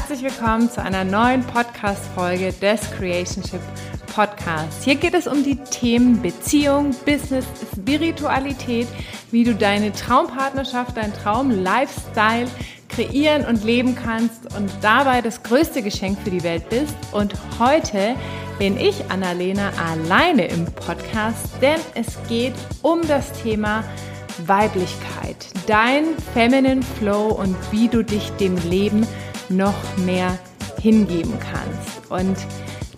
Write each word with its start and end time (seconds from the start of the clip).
herzlich 0.00 0.22
willkommen 0.22 0.70
zu 0.70 0.82
einer 0.82 1.04
neuen 1.04 1.42
Podcast-Folge 1.42 2.54
des 2.54 2.80
Creationship 2.92 3.60
Podcasts. 4.14 4.82
Hier 4.82 4.94
geht 4.94 5.12
es 5.12 5.26
um 5.26 5.44
die 5.44 5.56
Themen 5.56 6.22
Beziehung, 6.22 6.94
Business, 7.04 7.44
Spiritualität, 7.76 8.88
wie 9.30 9.44
du 9.44 9.54
deine 9.54 9.92
Traumpartnerschaft, 9.92 10.96
dein 10.96 11.12
Traum-Lifestyle 11.12 12.48
kreieren 12.88 13.44
und 13.44 13.62
leben 13.62 13.94
kannst 13.94 14.56
und 14.56 14.70
dabei 14.80 15.20
das 15.20 15.42
größte 15.42 15.82
Geschenk 15.82 16.18
für 16.24 16.30
die 16.30 16.42
Welt 16.44 16.70
bist. 16.70 16.96
Und 17.12 17.34
heute 17.58 18.14
bin 18.58 18.78
ich, 18.78 19.04
Annalena, 19.10 19.70
alleine 19.92 20.46
im 20.46 20.64
Podcast, 20.64 21.50
denn 21.60 21.78
es 21.94 22.16
geht 22.26 22.54
um 22.80 23.06
das 23.06 23.30
Thema 23.42 23.84
Weiblichkeit, 24.46 25.36
dein 25.66 26.16
Feminine 26.32 26.82
Flow 26.98 27.28
und 27.28 27.54
wie 27.70 27.88
du 27.88 28.02
dich 28.02 28.30
dem 28.40 28.56
Leben 28.70 29.06
noch 29.50 29.96
mehr 29.98 30.38
hingeben 30.80 31.38
kannst. 31.38 32.10
Und 32.10 32.36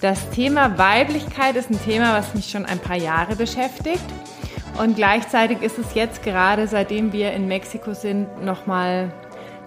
das 0.01 0.31
Thema 0.31 0.79
Weiblichkeit 0.79 1.57
ist 1.57 1.71
ein 1.71 1.83
Thema, 1.85 2.17
was 2.19 2.35
mich 2.35 2.51
schon 2.51 2.67
ein 2.67 2.79
paar 2.79 2.97
Jahre 2.97 3.37
beschäftigt. 3.37 4.05
Und 4.81 4.97
gleichzeitig 4.97 5.63
ist 5.63 5.79
es 5.79 5.95
jetzt 5.95 6.23
gerade, 6.23 6.67
seitdem 6.67 7.13
wir 7.13 7.33
in 7.33 7.47
Mexiko 7.47 7.95
sind, 7.95 8.45
nochmal 8.45 9.13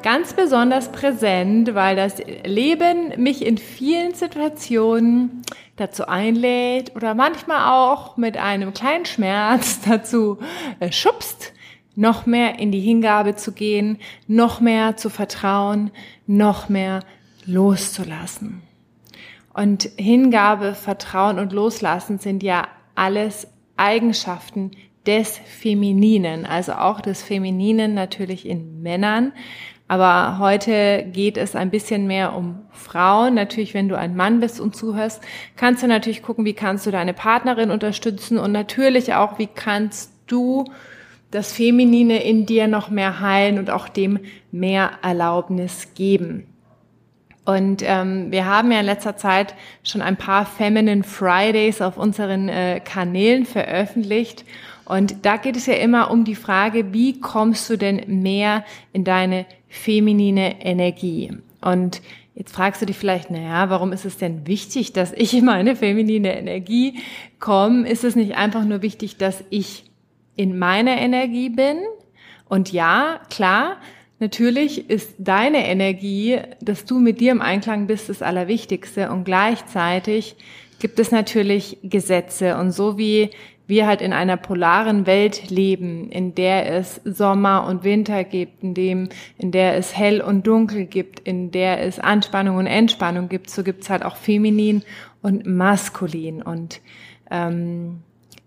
ganz 0.02 0.34
besonders 0.34 0.92
präsent, 0.92 1.74
weil 1.74 1.96
das 1.96 2.18
Leben 2.44 3.14
mich 3.18 3.46
in 3.46 3.58
vielen 3.58 4.14
Situationen 4.14 5.42
dazu 5.78 6.08
einlädt 6.08 6.96
oder 6.96 7.16
manchmal 7.16 7.74
auch 7.74 8.16
mit 8.18 8.38
einem 8.38 8.74
kleinen 8.74 9.06
Schmerz 9.06 9.80
dazu 9.88 10.38
äh, 10.80 10.92
schubst, 10.92 11.54
noch 11.96 12.26
mehr 12.26 12.60
in 12.60 12.71
die 12.71 12.79
Hingabe 12.79 13.35
zu 13.35 13.51
gehen, 13.51 13.98
noch 14.27 14.60
mehr 14.60 14.98
zu 14.98 15.10
vertrauen, 15.10 15.91
noch 16.27 16.70
mehr 16.70 17.02
loszulassen. 17.46 18.62
Und 19.54 19.90
Hingabe, 19.98 20.74
Vertrauen 20.74 21.40
und 21.40 21.54
Loslassen 21.54 22.20
sind 22.20 22.43
ja 22.43 22.68
alles 22.96 23.48
Eigenschaften 23.77 24.71
des 25.05 25.37
Femininen, 25.37 26.46
also 26.46 26.74
auch 26.74 26.99
des 26.99 27.24
Femininen 27.24 27.93
natürlich 27.93 28.46
in 28.48 28.82
Männern. 28.82 29.32
Aber 29.87 30.40
heute 30.40 31.05
geht 31.13 31.37
es 31.37 31.55
ein 31.55 31.70
bisschen 31.70 32.07
mehr 32.07 32.35
um 32.35 32.57
Frauen. 32.71 33.35
Natürlich, 33.35 33.76
wenn 33.76 33.87
du 33.87 33.98
ein 33.98 34.15
Mann 34.15 34.40
bist 34.40 34.59
und 34.59 34.76
zuhörst, 34.76 35.21
kannst 35.55 35.84
du 35.84 35.87
natürlich 35.87 36.24
gucken, 36.24 36.43
wie 36.43 36.54
kannst 36.54 36.87
du 36.87 36.91
deine 36.91 37.13
Partnerin 37.13 37.70
unterstützen 37.70 38.40
und 38.40 38.52
natürlich 38.52 39.13
auch, 39.13 39.37
wie 39.37 39.48
kannst 39.48 40.12
du 40.26 40.65
das 41.36 41.54
Feminine 41.54 42.24
in 42.24 42.46
dir 42.46 42.68
noch 42.68 42.90
mehr 42.90 43.20
heilen 43.20 43.60
und 43.60 43.70
auch 43.70 43.90
dem 43.90 44.20
mehr 44.52 44.91
Erlaubnis 45.02 45.94
geben. 45.94 46.48
Und 47.46 47.84
ähm, 47.86 48.32
wir 48.32 48.48
haben 48.48 48.72
ja 48.72 48.80
in 48.80 48.86
letzter 48.88 49.18
Zeit 49.18 49.54
schon 49.84 50.02
ein 50.02 50.18
paar 50.18 50.48
Feminine 50.48 51.04
Fridays 51.04 51.80
auf 51.80 51.98
unseren 51.98 52.50
äh, 52.50 52.80
Kanälen 52.84 53.46
veröffentlicht. 53.46 54.46
Und 54.86 55.26
da 55.26 55.38
geht 55.38 55.55
es 55.55 55.68
ja 55.68 55.76
immer 55.76 56.10
um 56.10 56.26
die 56.26 56.36
Frage, 56.36 56.92
wie 56.92 57.20
kommst 57.20 57.70
du 57.70 57.77
denn 57.77 58.02
mehr 58.22 58.66
in 58.94 59.04
deine 59.04 59.46
feminine 59.70 60.64
Energie? 60.64 61.34
Und 61.62 62.02
jetzt 62.34 62.54
fragst 62.55 62.82
du 62.82 62.88
dich 62.88 62.98
vielleicht, 62.98 63.30
naja, 63.30 63.70
warum 63.70 63.92
ist 63.94 64.06
es 64.06 64.18
denn 64.18 64.47
wichtig, 64.47 64.94
dass 64.94 65.12
ich 65.14 65.36
in 65.36 65.46
meine 65.46 65.75
feminine 65.75 66.38
Energie 66.38 67.00
komme? 67.40 67.88
Ist 67.88 68.03
es 68.03 68.16
nicht 68.16 68.36
einfach 68.36 68.64
nur 68.64 68.81
wichtig, 68.81 69.18
dass 69.18 69.44
ich 69.52 69.84
in 70.36 70.58
meiner 70.58 70.97
Energie 70.97 71.50
bin. 71.50 71.78
Und 72.47 72.72
ja, 72.72 73.22
klar, 73.30 73.78
natürlich 74.20 74.90
ist 74.90 75.16
deine 75.18 75.68
Energie, 75.68 76.40
dass 76.62 76.86
du 76.86 77.00
mit 77.00 77.20
dir 77.20 77.32
im 77.32 77.42
Einklang 77.42 77.88
bist, 77.88 78.09
das 78.09 78.22
Allerwichtigste. 78.22 79.12
Und 79.12 79.24
gleichzeitig 79.24 80.36
gibt 80.80 81.00
es 81.00 81.12
natürlich 81.12 81.78
Gesetze. 81.84 82.58
Und 82.58 82.72
so 82.72 82.98
wie 82.98 83.32
wir 83.68 83.88
halt 83.88 84.02
in 84.02 84.14
einer 84.14 84.38
polaren 84.38 85.08
Welt 85.08 85.50
leben, 85.50 86.09
in 86.12 86.36
der 86.36 86.72
es 86.72 87.02
Sommer 87.04 87.66
und 87.66 87.84
Winter 87.84 88.24
gibt, 88.24 88.62
in 88.62 88.74
dem, 88.74 89.09
in 89.38 89.52
der 89.52 89.76
es 89.76 89.98
hell 89.98 90.22
und 90.22 90.46
dunkel 90.46 90.86
gibt, 90.86 91.20
in 91.22 91.52
der 91.52 91.82
es 91.82 92.00
Anspannung 92.00 92.58
und 92.58 92.68
Entspannung 92.68 93.28
gibt, 93.28 93.50
so 93.50 93.64
gibt 93.64 93.84
es 93.84 93.90
halt 93.90 94.04
auch 94.06 94.18
feminin 94.18 94.84
und 95.22 95.48
maskulin. 95.48 96.44
Und 96.44 96.80
ähm, 97.32 98.02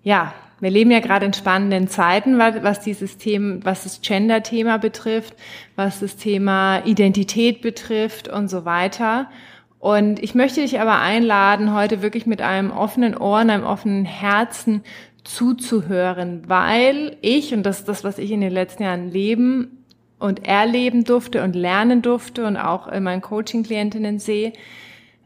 ja, 0.05 0.33
wir 0.61 0.71
leben 0.71 0.91
ja 0.91 1.01
gerade 1.01 1.27
in 1.27 1.33
spannenden 1.33 1.89
Zeiten, 1.89 2.39
was 2.39 2.81
dieses 2.81 3.17
Thema, 3.19 3.65
was 3.65 3.85
das 3.85 4.01
Gender-Thema 4.01 4.79
betrifft, 4.79 5.35
was 5.77 6.01
das 6.01 6.17
Thema 6.17 6.85
Identität 6.85 7.63
betrifft 7.63 8.29
und 8.29 8.49
so 8.49 8.65
weiter. 8.65 9.29
Und 9.79 10.21
ich 10.21 10.35
möchte 10.35 10.61
dich 10.61 10.81
aber 10.81 10.99
einladen, 10.99 11.73
heute 11.73 12.03
wirklich 12.03 12.27
mit 12.27 12.43
einem 12.43 12.73
offenen 12.73 13.17
Ohr 13.17 13.41
und 13.41 13.51
einem 13.51 13.65
offenen 13.65 14.05
Herzen 14.05 14.83
zuzuhören, 15.23 16.43
weil 16.49 17.17
ich, 17.21 17.55
und 17.55 17.63
das 17.63 17.81
ist 17.81 17.89
das, 17.89 18.03
was 18.03 18.19
ich 18.19 18.33
in 18.33 18.41
den 18.41 18.53
letzten 18.53 18.83
Jahren 18.83 19.11
leben 19.11 19.85
und 20.19 20.49
erleben 20.49 21.05
durfte 21.05 21.45
und 21.45 21.55
lernen 21.55 22.03
durfte 22.03 22.45
und 22.45 22.57
auch 22.57 22.89
in 22.89 23.05
meinen 23.05 23.23
Coaching-Klientinnen 23.23 24.19
sehe, 24.19 24.53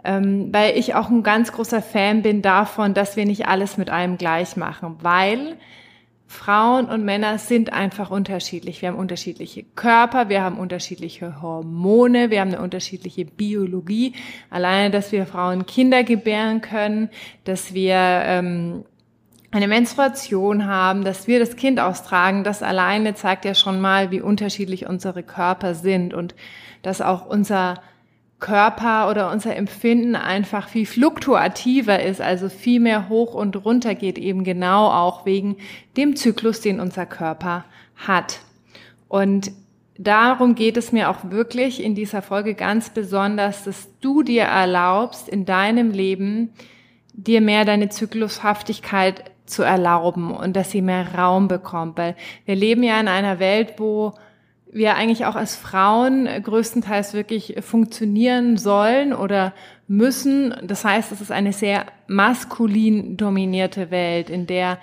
ähm, 0.05 0.53
weil 0.53 0.77
ich 0.77 0.95
auch 0.95 1.11
ein 1.11 1.23
ganz 1.23 1.53
großer 1.53 1.83
Fan 1.83 2.23
bin 2.23 2.43
davon, 2.43 2.95
dass 2.95 3.17
wir 3.17 3.25
nicht 3.25 3.47
alles 3.47 3.77
mit 3.77 3.91
einem 3.91 4.19
gleich 4.19 4.57
machen, 4.57 4.97
weil 5.03 5.57
Frauen 6.33 6.87
und 6.87 7.05
Männer 7.05 7.37
sind 7.37 7.75
einfach 7.75 8.11
unterschiedlich. 8.11 8.81
Wir 8.81 8.89
haben 8.89 8.97
unterschiedliche 8.97 9.65
Körper, 9.77 10.31
wir 10.31 10.43
haben 10.43 10.59
unterschiedliche 10.59 11.43
Hormone, 11.43 12.31
wir 12.31 12.41
haben 12.41 12.53
eine 12.55 12.63
unterschiedliche 12.63 13.27
Biologie. 13.27 14.15
Alleine, 14.49 14.91
dass 14.91 15.13
wir 15.13 15.27
Frauen 15.27 15.67
Kinder 15.67 16.05
gebären 16.05 16.63
können, 16.63 17.11
dass 17.45 17.75
wir 17.75 17.97
ähm, 17.97 18.85
eine 19.51 19.69
Menstruation 19.69 20.67
haben, 20.67 21.05
dass 21.05 21.29
wir 21.29 21.39
das 21.39 21.57
Kind 21.57 21.79
austragen, 21.79 22.45
das 22.45 22.63
alleine 22.63 23.15
zeigt 23.15 23.45
ja 23.45 23.55
schon 23.55 23.81
mal, 23.81 24.11
wie 24.11 24.23
unterschiedlich 24.23 24.87
unsere 24.87 25.23
Körper 25.23 25.75
sind 25.75 26.15
und 26.15 26.35
dass 26.81 27.03
auch 27.03 27.27
unser 27.27 27.83
Körper 28.43 29.09
oder 29.09 29.31
unser 29.31 29.57
Empfinden 29.57 30.15
einfach 30.17 30.69
viel 30.69 30.85
fluktuativer 30.85 32.03
ist, 32.03 32.21
also 32.21 32.51
viel 32.51 32.81
mehr 32.81 33.09
hoch 33.09 33.33
und 33.33 33.65
runter 33.65 33.95
geht, 33.95 34.19
eben 34.19 34.45
genau 34.45 34.89
auch 34.89 35.25
wegen 35.25 35.57
dem 35.97 36.17
Zyklus, 36.17 36.61
den 36.61 36.81
unser 36.81 37.07
Körper 37.07 37.65
hat. 37.97 38.41
Und 39.09 39.53
darum 39.97 40.55
geht 40.55 40.77
es 40.77 40.93
mir 40.93 41.09
auch 41.09 41.31
wirklich 41.31 41.83
in 41.83 41.95
dieser 41.95 42.21
Folge 42.21 42.55
ganz 42.55 42.91
besonders, 42.91 43.65
dass 43.65 43.89
du 44.01 44.23
dir 44.23 44.45
erlaubst, 44.45 45.29
in 45.29 45.47
deinem 45.47 45.91
Leben 45.91 46.51
dir 47.15 47.41
mehr 47.41 47.65
deine 47.65 47.89
Zyklushaftigkeit 47.91 49.31
zu 49.47 49.63
erlauben 49.63 50.35
und 50.35 50.57
dass 50.57 50.71
sie 50.71 50.83
mehr 50.83 51.15
Raum 51.15 51.47
bekommt, 51.47 51.97
weil 51.97 52.17
wir 52.45 52.57
leben 52.57 52.83
ja 52.83 52.99
in 52.99 53.09
einer 53.09 53.39
Welt, 53.39 53.75
wo 53.77 54.15
wir 54.73 54.97
eigentlich 54.97 55.27
auch 55.27 55.37
als 55.37 55.55
Frauen 55.55 56.27
größtenteils 56.43 57.13
wirklich 57.13 57.57
funktionieren 57.61 58.57
sollen 58.57 59.13
oder 59.13 59.53
müssen. 59.87 60.55
Das 60.63 60.85
heißt, 60.85 61.13
es 61.13 61.21
ist 61.21 61.31
eine 61.31 61.53
sehr 61.53 61.87
maskulin 62.07 63.19
dominierte 63.19 63.91
Welt, 63.91 64.31
in 64.31 64.47
der 64.47 64.79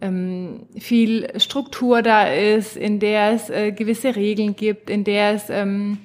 ähm, 0.00 0.66
viel 0.78 1.28
Struktur 1.38 2.02
da 2.02 2.26
ist, 2.26 2.76
in 2.76 3.00
der 3.00 3.32
es 3.32 3.50
äh, 3.50 3.72
gewisse 3.72 4.16
Regeln 4.16 4.56
gibt, 4.56 4.88
in 4.88 5.04
der 5.04 5.34
es 5.34 5.50
ähm, 5.50 5.98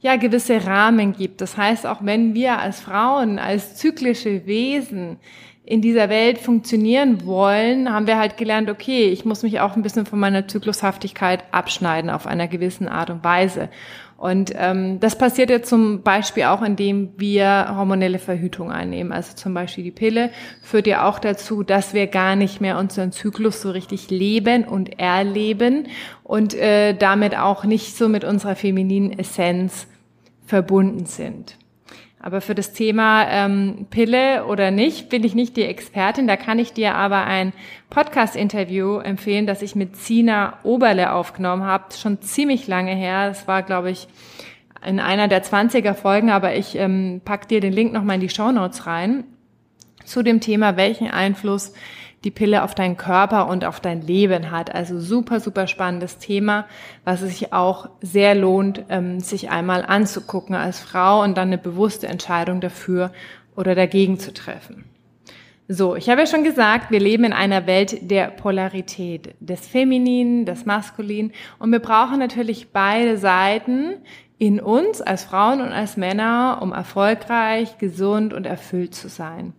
ja 0.00 0.16
gewisse 0.16 0.64
Rahmen 0.66 1.12
gibt. 1.12 1.42
Das 1.42 1.56
heißt, 1.56 1.86
auch 1.86 1.98
wenn 2.02 2.34
wir 2.34 2.58
als 2.58 2.80
Frauen, 2.80 3.38
als 3.38 3.76
zyklische 3.76 4.46
Wesen 4.46 5.18
in 5.66 5.82
dieser 5.82 6.08
Welt 6.08 6.38
funktionieren 6.38 7.26
wollen, 7.26 7.92
haben 7.92 8.06
wir 8.06 8.18
halt 8.18 8.36
gelernt, 8.36 8.70
okay, 8.70 9.08
ich 9.08 9.24
muss 9.24 9.42
mich 9.42 9.58
auch 9.58 9.74
ein 9.74 9.82
bisschen 9.82 10.06
von 10.06 10.20
meiner 10.20 10.46
Zyklushaftigkeit 10.46 11.42
abschneiden 11.50 12.08
auf 12.08 12.28
einer 12.28 12.46
gewissen 12.46 12.86
Art 12.86 13.10
und 13.10 13.24
Weise. 13.24 13.68
Und 14.16 14.52
ähm, 14.56 15.00
das 15.00 15.18
passiert 15.18 15.50
ja 15.50 15.62
zum 15.62 16.02
Beispiel 16.02 16.44
auch, 16.44 16.62
indem 16.62 17.10
wir 17.16 17.74
hormonelle 17.76 18.20
Verhütung 18.20 18.70
einnehmen. 18.70 19.12
Also 19.12 19.34
zum 19.34 19.54
Beispiel 19.54 19.82
die 19.82 19.90
Pille 19.90 20.30
führt 20.62 20.86
ja 20.86 21.06
auch 21.06 21.18
dazu, 21.18 21.64
dass 21.64 21.92
wir 21.92 22.06
gar 22.06 22.36
nicht 22.36 22.60
mehr 22.60 22.78
unseren 22.78 23.10
Zyklus 23.10 23.60
so 23.60 23.72
richtig 23.72 24.08
leben 24.08 24.64
und 24.64 25.00
erleben 25.00 25.88
und 26.22 26.54
äh, 26.54 26.94
damit 26.94 27.36
auch 27.36 27.64
nicht 27.64 27.96
so 27.96 28.08
mit 28.08 28.22
unserer 28.22 28.54
femininen 28.54 29.18
Essenz 29.18 29.88
verbunden 30.46 31.06
sind. 31.06 31.58
Aber 32.26 32.40
für 32.40 32.56
das 32.56 32.72
Thema 32.72 33.24
ähm, 33.30 33.86
Pille 33.88 34.46
oder 34.46 34.72
nicht 34.72 35.10
bin 35.10 35.22
ich 35.22 35.36
nicht 35.36 35.56
die 35.56 35.62
Expertin. 35.62 36.26
Da 36.26 36.36
kann 36.36 36.58
ich 36.58 36.72
dir 36.72 36.96
aber 36.96 37.22
ein 37.24 37.52
Podcast-Interview 37.88 38.98
empfehlen, 38.98 39.46
das 39.46 39.62
ich 39.62 39.76
mit 39.76 39.94
Sina 39.94 40.58
Oberle 40.64 41.12
aufgenommen 41.12 41.62
habe. 41.62 41.94
Schon 41.96 42.20
ziemlich 42.22 42.66
lange 42.66 42.96
her. 42.96 43.28
Das 43.28 43.46
war, 43.46 43.62
glaube 43.62 43.92
ich, 43.92 44.08
in 44.84 44.98
einer 44.98 45.28
der 45.28 45.44
20er 45.44 45.94
Folgen, 45.94 46.30
aber 46.30 46.56
ich 46.56 46.74
ähm, 46.74 47.20
pack 47.24 47.46
dir 47.46 47.60
den 47.60 47.72
Link 47.72 47.92
nochmal 47.92 48.16
in 48.16 48.22
die 48.22 48.28
Show 48.28 48.50
Notes 48.50 48.88
rein 48.88 49.22
zu 50.04 50.24
dem 50.24 50.40
Thema, 50.40 50.76
welchen 50.76 51.08
Einfluss 51.08 51.74
die 52.26 52.30
Pille 52.32 52.64
auf 52.64 52.74
deinen 52.74 52.96
Körper 52.96 53.48
und 53.48 53.64
auf 53.64 53.80
dein 53.80 54.02
Leben 54.02 54.50
hat. 54.50 54.74
Also 54.74 54.98
super, 54.98 55.40
super 55.40 55.66
spannendes 55.66 56.18
Thema, 56.18 56.66
was 57.04 57.22
es 57.22 57.30
sich 57.30 57.52
auch 57.52 57.88
sehr 58.02 58.34
lohnt, 58.34 58.84
ähm, 58.90 59.20
sich 59.20 59.48
einmal 59.48 59.84
anzugucken 59.86 60.54
als 60.54 60.80
Frau 60.80 61.22
und 61.22 61.38
dann 61.38 61.48
eine 61.48 61.58
bewusste 61.58 62.08
Entscheidung 62.08 62.60
dafür 62.60 63.12
oder 63.54 63.74
dagegen 63.74 64.18
zu 64.18 64.34
treffen. 64.34 64.84
So, 65.68 65.96
ich 65.96 66.08
habe 66.08 66.20
ja 66.20 66.26
schon 66.26 66.44
gesagt, 66.44 66.90
wir 66.90 67.00
leben 67.00 67.24
in 67.24 67.32
einer 67.32 67.66
Welt 67.66 68.10
der 68.10 68.28
Polarität, 68.28 69.34
des 69.40 69.66
Femininen, 69.66 70.46
des 70.46 70.64
Maskulinen 70.64 71.32
und 71.58 71.72
wir 71.72 71.80
brauchen 71.80 72.18
natürlich 72.18 72.68
beide 72.72 73.18
Seiten 73.18 73.94
in 74.38 74.60
uns 74.60 75.00
als 75.00 75.24
Frauen 75.24 75.60
und 75.60 75.72
als 75.72 75.96
Männer, 75.96 76.58
um 76.60 76.72
erfolgreich, 76.72 77.78
gesund 77.78 78.34
und 78.34 78.46
erfüllt 78.46 78.94
zu 78.94 79.08
sein. 79.08 79.54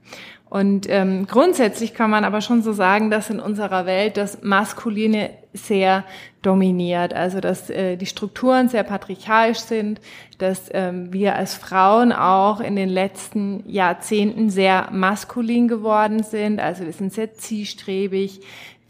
Und 0.50 0.88
ähm, 0.90 1.28
grundsätzlich 1.28 1.94
kann 1.94 2.10
man 2.10 2.24
aber 2.24 2.40
schon 2.40 2.62
so 2.62 2.72
sagen, 2.72 3.12
dass 3.12 3.30
in 3.30 3.40
unserer 3.42 3.86
Welt 3.86 4.16
das 4.16 4.44
Maskuline 4.44 5.32
sehr 5.54 6.06
dominiert, 6.42 7.14
also 7.14 7.42
dass 7.42 7.70
äh, 7.70 7.98
die 7.98 8.06
Strukturen 8.06 8.70
sehr 8.70 8.84
patriarchalisch 8.84 9.60
sind, 9.60 10.00
dass 10.38 10.70
ähm, 10.72 11.12
wir 11.12 11.36
als 11.36 11.56
Frauen 11.56 12.14
auch 12.14 12.62
in 12.62 12.78
den 12.78 12.90
letzten 12.90 13.64
Jahrzehnten 13.68 14.50
sehr 14.50 14.90
maskulin 14.92 15.68
geworden 15.68 16.24
sind, 16.24 16.62
also 16.62 16.86
wir 16.86 16.94
sind 16.94 17.12
sehr 17.12 17.34
zielstrebig, 17.34 18.40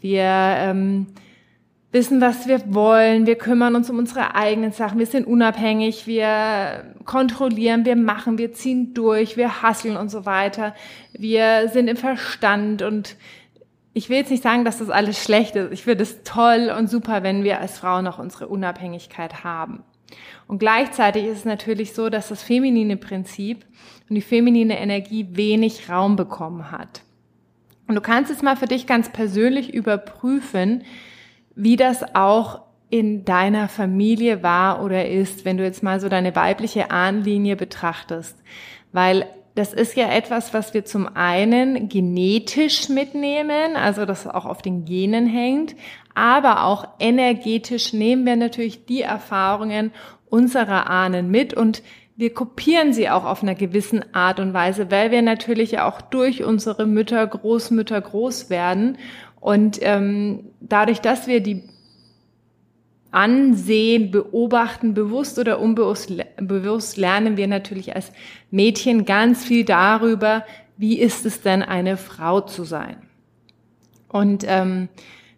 wir 0.00 0.22
ähm, 0.22 1.06
wissen, 1.90 2.20
was 2.20 2.46
wir 2.46 2.74
wollen, 2.74 3.26
wir 3.26 3.36
kümmern 3.36 3.74
uns 3.74 3.88
um 3.88 3.98
unsere 3.98 4.34
eigenen 4.34 4.72
Sachen, 4.72 4.98
wir 4.98 5.06
sind 5.06 5.26
unabhängig, 5.26 6.06
wir 6.06 6.84
kontrollieren, 7.04 7.86
wir 7.86 7.96
machen, 7.96 8.36
wir 8.36 8.52
ziehen 8.52 8.92
durch, 8.92 9.36
wir 9.36 9.62
hasseln 9.62 9.96
und 9.96 10.10
so 10.10 10.26
weiter. 10.26 10.74
Wir 11.18 11.68
sind 11.68 11.88
im 11.88 11.96
Verstand 11.96 12.82
und 12.82 13.16
ich 13.92 14.08
will 14.08 14.18
jetzt 14.18 14.30
nicht 14.30 14.42
sagen, 14.42 14.64
dass 14.64 14.78
das 14.78 14.90
alles 14.90 15.22
schlecht 15.22 15.56
ist. 15.56 15.72
Ich 15.72 15.82
finde 15.82 16.04
es 16.04 16.22
toll 16.22 16.72
und 16.76 16.88
super, 16.88 17.22
wenn 17.24 17.42
wir 17.42 17.60
als 17.60 17.78
Frauen 17.78 18.04
noch 18.04 18.18
unsere 18.18 18.46
Unabhängigkeit 18.46 19.42
haben. 19.42 19.82
Und 20.46 20.58
gleichzeitig 20.58 21.24
ist 21.24 21.38
es 21.38 21.44
natürlich 21.44 21.92
so, 21.92 22.08
dass 22.08 22.28
das 22.28 22.42
feminine 22.42 22.96
Prinzip 22.96 23.66
und 24.08 24.14
die 24.14 24.22
feminine 24.22 24.78
Energie 24.78 25.26
wenig 25.32 25.90
Raum 25.90 26.16
bekommen 26.16 26.70
hat. 26.70 27.02
Und 27.88 27.94
du 27.94 28.00
kannst 28.00 28.30
es 28.30 28.42
mal 28.42 28.56
für 28.56 28.66
dich 28.66 28.86
ganz 28.86 29.10
persönlich 29.10 29.74
überprüfen, 29.74 30.84
wie 31.54 31.76
das 31.76 32.14
auch 32.14 32.62
in 32.90 33.24
deiner 33.24 33.68
Familie 33.68 34.42
war 34.42 34.82
oder 34.82 35.08
ist, 35.08 35.44
wenn 35.44 35.56
du 35.56 35.64
jetzt 35.64 35.82
mal 35.82 36.00
so 36.00 36.08
deine 36.08 36.36
weibliche 36.36 36.90
Ahnenlinie 36.90 37.56
betrachtest. 37.56 38.38
Weil 38.92 39.26
das 39.58 39.72
ist 39.72 39.96
ja 39.96 40.08
etwas, 40.08 40.54
was 40.54 40.72
wir 40.72 40.84
zum 40.84 41.08
einen 41.16 41.88
genetisch 41.88 42.88
mitnehmen, 42.88 43.74
also 43.74 44.04
das 44.04 44.28
auch 44.28 44.46
auf 44.46 44.62
den 44.62 44.84
Genen 44.84 45.26
hängt, 45.26 45.74
aber 46.14 46.64
auch 46.64 46.86
energetisch 47.00 47.92
nehmen 47.92 48.24
wir 48.24 48.36
natürlich 48.36 48.86
die 48.86 49.02
Erfahrungen 49.02 49.90
unserer 50.30 50.88
Ahnen 50.88 51.30
mit 51.32 51.54
und 51.54 51.82
wir 52.14 52.32
kopieren 52.32 52.92
sie 52.92 53.10
auch 53.10 53.24
auf 53.24 53.42
einer 53.42 53.56
gewissen 53.56 54.14
Art 54.14 54.38
und 54.38 54.54
Weise, 54.54 54.92
weil 54.92 55.10
wir 55.10 55.22
natürlich 55.22 55.72
ja 55.72 55.88
auch 55.88 56.00
durch 56.00 56.44
unsere 56.44 56.86
Mütter, 56.86 57.26
Großmütter 57.26 58.00
groß 58.00 58.50
werden. 58.50 58.98
Und 59.40 59.78
ähm, 59.82 60.50
dadurch, 60.60 61.00
dass 61.00 61.28
wir 61.28 61.40
die 61.40 61.62
ansehen, 63.10 64.10
beobachten, 64.10 64.94
bewusst 64.94 65.38
oder 65.38 65.60
unbewusst 65.60 66.12
bewusst 66.36 66.96
lernen 66.96 67.36
wir 67.36 67.46
natürlich 67.46 67.94
als 67.94 68.12
Mädchen 68.50 69.04
ganz 69.04 69.44
viel 69.44 69.64
darüber, 69.64 70.44
wie 70.76 70.98
ist 70.98 71.24
es 71.24 71.40
denn, 71.40 71.62
eine 71.62 71.96
Frau 71.96 72.40
zu 72.40 72.64
sein. 72.64 72.96
Und 74.08 74.44
ähm, 74.46 74.88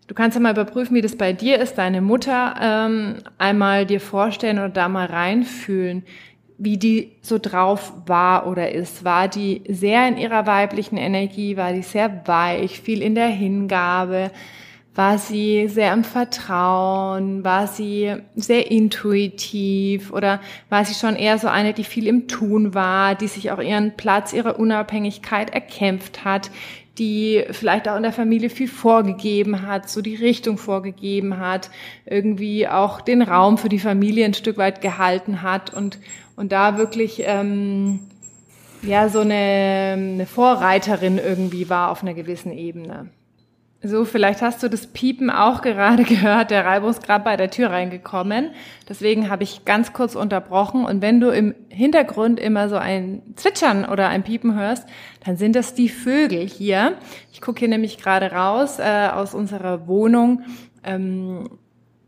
du 0.06 0.14
kannst 0.14 0.36
ja 0.36 0.40
mal 0.40 0.52
überprüfen, 0.52 0.94
wie 0.94 1.00
das 1.00 1.16
bei 1.16 1.32
dir 1.32 1.58
ist, 1.58 1.78
deine 1.78 2.00
Mutter 2.00 2.54
ähm, 2.60 3.16
einmal 3.38 3.86
dir 3.86 4.00
vorstellen 4.00 4.58
oder 4.58 4.68
da 4.68 4.88
mal 4.88 5.06
reinfühlen, 5.06 6.04
wie 6.58 6.76
die 6.76 7.12
so 7.22 7.38
drauf 7.38 7.92
war 8.06 8.46
oder 8.46 8.72
ist. 8.72 9.04
War 9.04 9.28
die 9.28 9.62
sehr 9.68 10.06
in 10.08 10.18
ihrer 10.18 10.46
weiblichen 10.46 10.98
Energie, 10.98 11.56
war 11.56 11.72
die 11.72 11.82
sehr 11.82 12.26
weich, 12.26 12.80
viel 12.80 13.00
in 13.00 13.14
der 13.14 13.28
Hingabe, 13.28 14.30
war 15.00 15.16
sie 15.16 15.66
sehr 15.68 15.94
im 15.94 16.04
Vertrauen, 16.04 17.42
war 17.42 17.66
sie 17.66 18.16
sehr 18.36 18.70
intuitiv 18.70 20.12
oder 20.12 20.42
war 20.68 20.84
sie 20.84 20.92
schon 20.92 21.16
eher 21.16 21.38
so 21.38 21.48
eine, 21.48 21.72
die 21.72 21.84
viel 21.84 22.06
im 22.06 22.28
Tun 22.28 22.74
war, 22.74 23.14
die 23.14 23.26
sich 23.26 23.50
auch 23.50 23.60
ihren 23.60 23.96
Platz, 23.96 24.34
ihre 24.34 24.58
Unabhängigkeit 24.58 25.54
erkämpft 25.54 26.26
hat, 26.26 26.50
die 26.98 27.42
vielleicht 27.50 27.88
auch 27.88 27.96
in 27.96 28.02
der 28.02 28.12
Familie 28.12 28.50
viel 28.50 28.68
vorgegeben 28.68 29.66
hat, 29.66 29.88
so 29.88 30.02
die 30.02 30.16
Richtung 30.16 30.58
vorgegeben 30.58 31.38
hat, 31.38 31.70
irgendwie 32.04 32.68
auch 32.68 33.00
den 33.00 33.22
Raum 33.22 33.56
für 33.56 33.70
die 33.70 33.78
Familie 33.78 34.26
ein 34.26 34.34
Stück 34.34 34.58
weit 34.58 34.82
gehalten 34.82 35.40
hat 35.40 35.72
und 35.72 35.98
und 36.36 36.52
da 36.52 36.76
wirklich 36.76 37.22
ähm, 37.24 38.00
ja 38.82 39.08
so 39.08 39.20
eine, 39.20 39.94
eine 39.96 40.26
Vorreiterin 40.26 41.16
irgendwie 41.16 41.70
war 41.70 41.90
auf 41.90 42.02
einer 42.02 42.12
gewissen 42.12 42.52
Ebene. 42.52 43.08
So, 43.82 44.04
vielleicht 44.04 44.42
hast 44.42 44.62
du 44.62 44.68
das 44.68 44.86
Piepen 44.86 45.30
auch 45.30 45.62
gerade 45.62 46.02
gehört. 46.04 46.50
Der 46.50 46.64
gerade 46.64 47.24
bei 47.24 47.36
der 47.36 47.50
Tür 47.50 47.70
reingekommen. 47.70 48.50
Deswegen 48.88 49.30
habe 49.30 49.42
ich 49.42 49.64
ganz 49.64 49.92
kurz 49.92 50.14
unterbrochen. 50.14 50.84
Und 50.84 51.00
wenn 51.00 51.20
du 51.20 51.30
im 51.30 51.54
Hintergrund 51.68 52.38
immer 52.38 52.68
so 52.68 52.76
ein 52.76 53.22
Zwitschern 53.36 53.86
oder 53.86 54.08
ein 54.08 54.22
Piepen 54.22 54.54
hörst, 54.54 54.86
dann 55.24 55.36
sind 55.36 55.56
das 55.56 55.74
die 55.74 55.88
Vögel 55.88 56.46
hier. 56.46 56.98
Ich 57.32 57.40
gucke 57.40 57.60
hier 57.60 57.68
nämlich 57.68 57.96
gerade 57.96 58.32
raus 58.32 58.78
äh, 58.78 59.08
aus 59.12 59.34
unserer 59.34 59.86
Wohnung. 59.86 60.42
Ähm, 60.84 61.48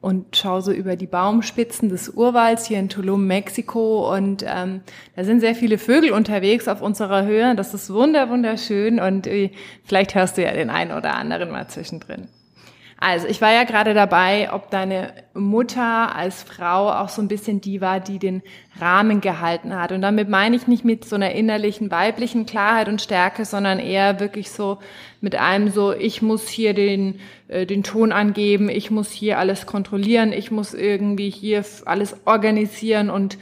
und 0.03 0.37
schaue 0.37 0.61
so 0.61 0.73
über 0.73 0.97
die 0.97 1.07
Baumspitzen 1.07 1.89
des 1.89 2.11
Urwalds 2.11 2.67
hier 2.67 2.81
in 2.81 2.89
Tulum, 2.89 3.27
Mexiko. 3.27 4.13
Und 4.15 4.45
ähm, 4.47 4.81
da 5.15 5.23
sind 5.23 5.41
sehr 5.41 5.55
viele 5.55 5.79
Vögel 5.79 6.11
unterwegs 6.11 6.67
auf 6.67 6.83
unserer 6.83 7.25
Höhe. 7.25 7.55
Das 7.55 7.73
ist 7.73 7.89
wunder 7.91 8.29
wunderschön 8.29 8.99
und 8.99 9.29
äh, 9.29 9.51
vielleicht 9.85 10.15
hörst 10.17 10.37
du 10.37 10.43
ja 10.43 10.53
den 10.53 10.71
einen 10.71 10.91
oder 10.91 11.15
anderen 11.15 11.53
mal 11.53 11.69
zwischendrin. 11.69 12.27
Also, 13.05 13.27
ich 13.27 13.41
war 13.41 13.53
ja 13.53 13.65
gerade 13.65 13.95
dabei, 13.95 14.51
ob 14.53 14.71
deine 14.71 15.13
Mutter 15.35 16.15
als 16.15 16.45
Frau 16.45 16.89
auch 16.89 17.09
so 17.09 17.21
ein 17.21 17.27
bisschen 17.27 17.61
die 17.61 17.81
war, 17.81 17.99
die 17.99 18.21
den 18.21 18.43
Rahmen 18.81 19.21
gehalten 19.21 19.75
hat. 19.75 19.91
Und 19.91 20.03
damit 20.03 20.29
meine 20.29 20.55
ich 20.55 20.69
nicht 20.69 20.85
mit 20.85 21.05
so 21.05 21.17
einer 21.17 21.33
innerlichen 21.33 21.91
weiblichen 21.91 22.47
Klarheit 22.47 22.87
und 22.87 23.03
Stärke, 23.03 23.45
sondern 23.45 23.81
eher 23.81 24.21
wirklich 24.21 24.53
so 24.53 24.79
mit 25.21 25.35
einem 25.35 25.69
so, 25.69 25.93
ich 25.93 26.23
muss 26.23 26.47
hier 26.49 26.75
den, 26.75 27.19
äh, 27.49 27.67
den 27.67 27.83
Ton 27.83 28.13
angeben, 28.13 28.69
ich 28.69 28.93
muss 28.93 29.11
hier 29.11 29.41
alles 29.41 29.67
kontrollieren, 29.67 30.33
ich 30.33 30.53
muss 30.53 30.73
irgendwie 30.73 31.31
hier 31.31 31.65
alles 31.87 32.15
organisieren 32.25 33.11
und, 33.11 33.37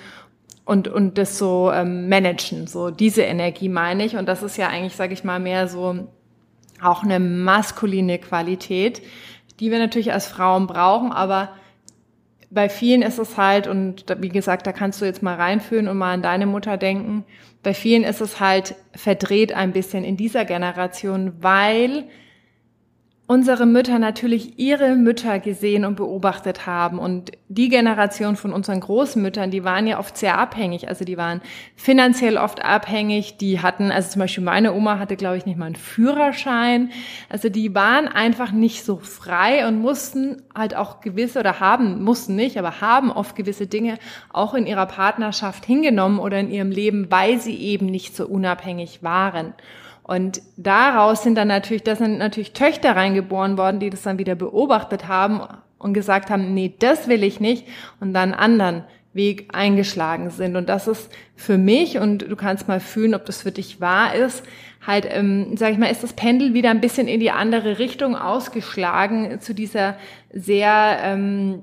und, 0.65 0.89
und 0.89 1.19
das 1.19 1.37
so 1.37 1.71
ähm, 1.71 2.09
managen. 2.09 2.67
So 2.67 2.91
diese 2.91 3.25
Energie 3.25 3.69
meine 3.69 4.07
ich. 4.07 4.17
Und 4.17 4.25
das 4.27 4.43
ist 4.43 4.57
ja 4.57 4.69
eigentlich, 4.69 4.97
sage 4.97 5.13
ich 5.13 5.23
mal, 5.23 5.39
mehr 5.39 5.69
so 5.69 6.09
auch 6.83 7.03
eine 7.03 7.21
maskuline 7.21 8.19
Qualität 8.19 9.03
die 9.61 9.71
wir 9.71 9.79
natürlich 9.79 10.13
als 10.13 10.27
Frauen 10.27 10.67
brauchen, 10.67 11.13
aber 11.13 11.51
bei 12.51 12.69
vielen 12.69 13.03
ist 13.03 13.19
es 13.19 13.37
halt, 13.37 13.69
und 13.69 14.05
wie 14.19 14.29
gesagt, 14.29 14.67
da 14.67 14.73
kannst 14.73 15.01
du 15.01 15.05
jetzt 15.05 15.23
mal 15.23 15.37
reinführen 15.37 15.87
und 15.87 15.97
mal 15.97 16.13
an 16.13 16.23
deine 16.23 16.47
Mutter 16.47 16.77
denken, 16.77 17.25
bei 17.63 17.75
vielen 17.75 18.03
ist 18.03 18.21
es 18.21 18.41
halt 18.41 18.75
verdreht 18.93 19.53
ein 19.53 19.73
bisschen 19.73 20.03
in 20.03 20.17
dieser 20.17 20.45
Generation, 20.45 21.35
weil 21.41 22.05
unsere 23.31 23.65
Mütter 23.65 24.01
natürlich 24.01 24.59
ihre 24.59 24.97
Mütter 24.97 25.39
gesehen 25.39 25.85
und 25.85 25.95
beobachtet 25.95 26.67
haben. 26.67 26.99
Und 26.99 27.31
die 27.47 27.69
Generation 27.69 28.35
von 28.35 28.53
unseren 28.53 28.81
Großmüttern, 28.81 29.53
die 29.53 29.63
waren 29.63 29.87
ja 29.87 30.01
oft 30.01 30.17
sehr 30.17 30.37
abhängig. 30.37 30.89
Also 30.89 31.05
die 31.05 31.17
waren 31.17 31.41
finanziell 31.77 32.39
oft 32.39 32.65
abhängig. 32.65 33.37
Die 33.37 33.61
hatten, 33.61 33.93
also 33.93 34.11
zum 34.11 34.19
Beispiel 34.19 34.43
meine 34.43 34.75
Oma 34.75 34.99
hatte, 34.99 35.15
glaube 35.15 35.37
ich, 35.37 35.47
nicht 35.47 35.59
mal 35.59 35.67
einen 35.67 35.77
Führerschein. 35.77 36.91
Also 37.29 37.49
die 37.51 37.73
waren 37.73 38.09
einfach 38.09 38.51
nicht 38.51 38.85
so 38.85 38.97
frei 38.97 39.65
und 39.69 39.81
mussten 39.81 40.43
halt 40.53 40.75
auch 40.75 41.01
gewisse 41.01 41.39
oder 41.39 41.61
haben, 41.61 42.03
mussten 42.03 42.35
nicht, 42.35 42.59
aber 42.59 42.81
haben 42.81 43.13
oft 43.13 43.37
gewisse 43.37 43.69
Dinge 43.69 43.99
auch 44.33 44.55
in 44.55 44.67
ihrer 44.67 44.87
Partnerschaft 44.87 45.65
hingenommen 45.65 46.19
oder 46.19 46.41
in 46.41 46.51
ihrem 46.51 46.73
Leben, 46.73 47.13
weil 47.13 47.39
sie 47.39 47.55
eben 47.55 47.87
nicht 47.87 48.17
so 48.17 48.27
unabhängig 48.27 49.05
waren. 49.05 49.55
Und 50.03 50.43
daraus 50.57 51.23
sind 51.23 51.37
dann 51.37 51.49
natürlich, 51.49 51.85
da 51.85 51.97
sind 51.97 52.19
natürlich 52.19 52.53
Töchter 52.53 52.97
reingeboren 52.97 53.57
worden, 53.57 53.81
die 53.81 53.91
das 53.91 54.03
dann 54.03 54.19
wieder 54.19 54.35
beobachtet 54.35 55.09
haben 55.09 55.41
und 55.79 55.95
gesagt 55.95 56.31
haben, 56.31 56.55
nee, 56.55 56.75
das 56.79 57.09
will 57.09 57.23
ich 57.23 57.41
nicht 57.41 57.67
und 58.01 58.13
dann 58.13 58.35
anderen 58.35 58.85
Weg 59.13 59.49
eingeschlagen 59.53 60.31
sind. 60.31 60.57
Und 60.57 60.69
das 60.69 60.87
ist 60.87 61.11
für 61.35 61.59
mich, 61.59 61.99
und 61.99 62.23
du 62.23 62.37
kannst 62.37 62.69
mal 62.69 62.81
fühlen, 62.81 63.15
ob 63.15 63.27
das 63.27 63.43
für 63.43 63.51
dich 63.51 63.81
wahr 63.81 64.15
ist, 64.15 64.45
halt, 64.87 65.07
ähm, 65.11 65.57
sag 65.57 65.73
ich 65.73 65.79
mal, 65.79 65.91
ist 65.91 66.03
das 66.03 66.13
Pendel 66.13 66.55
wieder 66.55 66.71
ein 66.71 66.81
bisschen 66.81 67.09
in 67.09 67.21
die 67.21 67.31
andere 67.31 67.79
Richtung 67.79 68.17
ausgeschlagen 68.17 69.41
zu 69.41 69.55
dieser 69.55 69.97
sehr 70.33 70.99
ähm, 71.03 71.63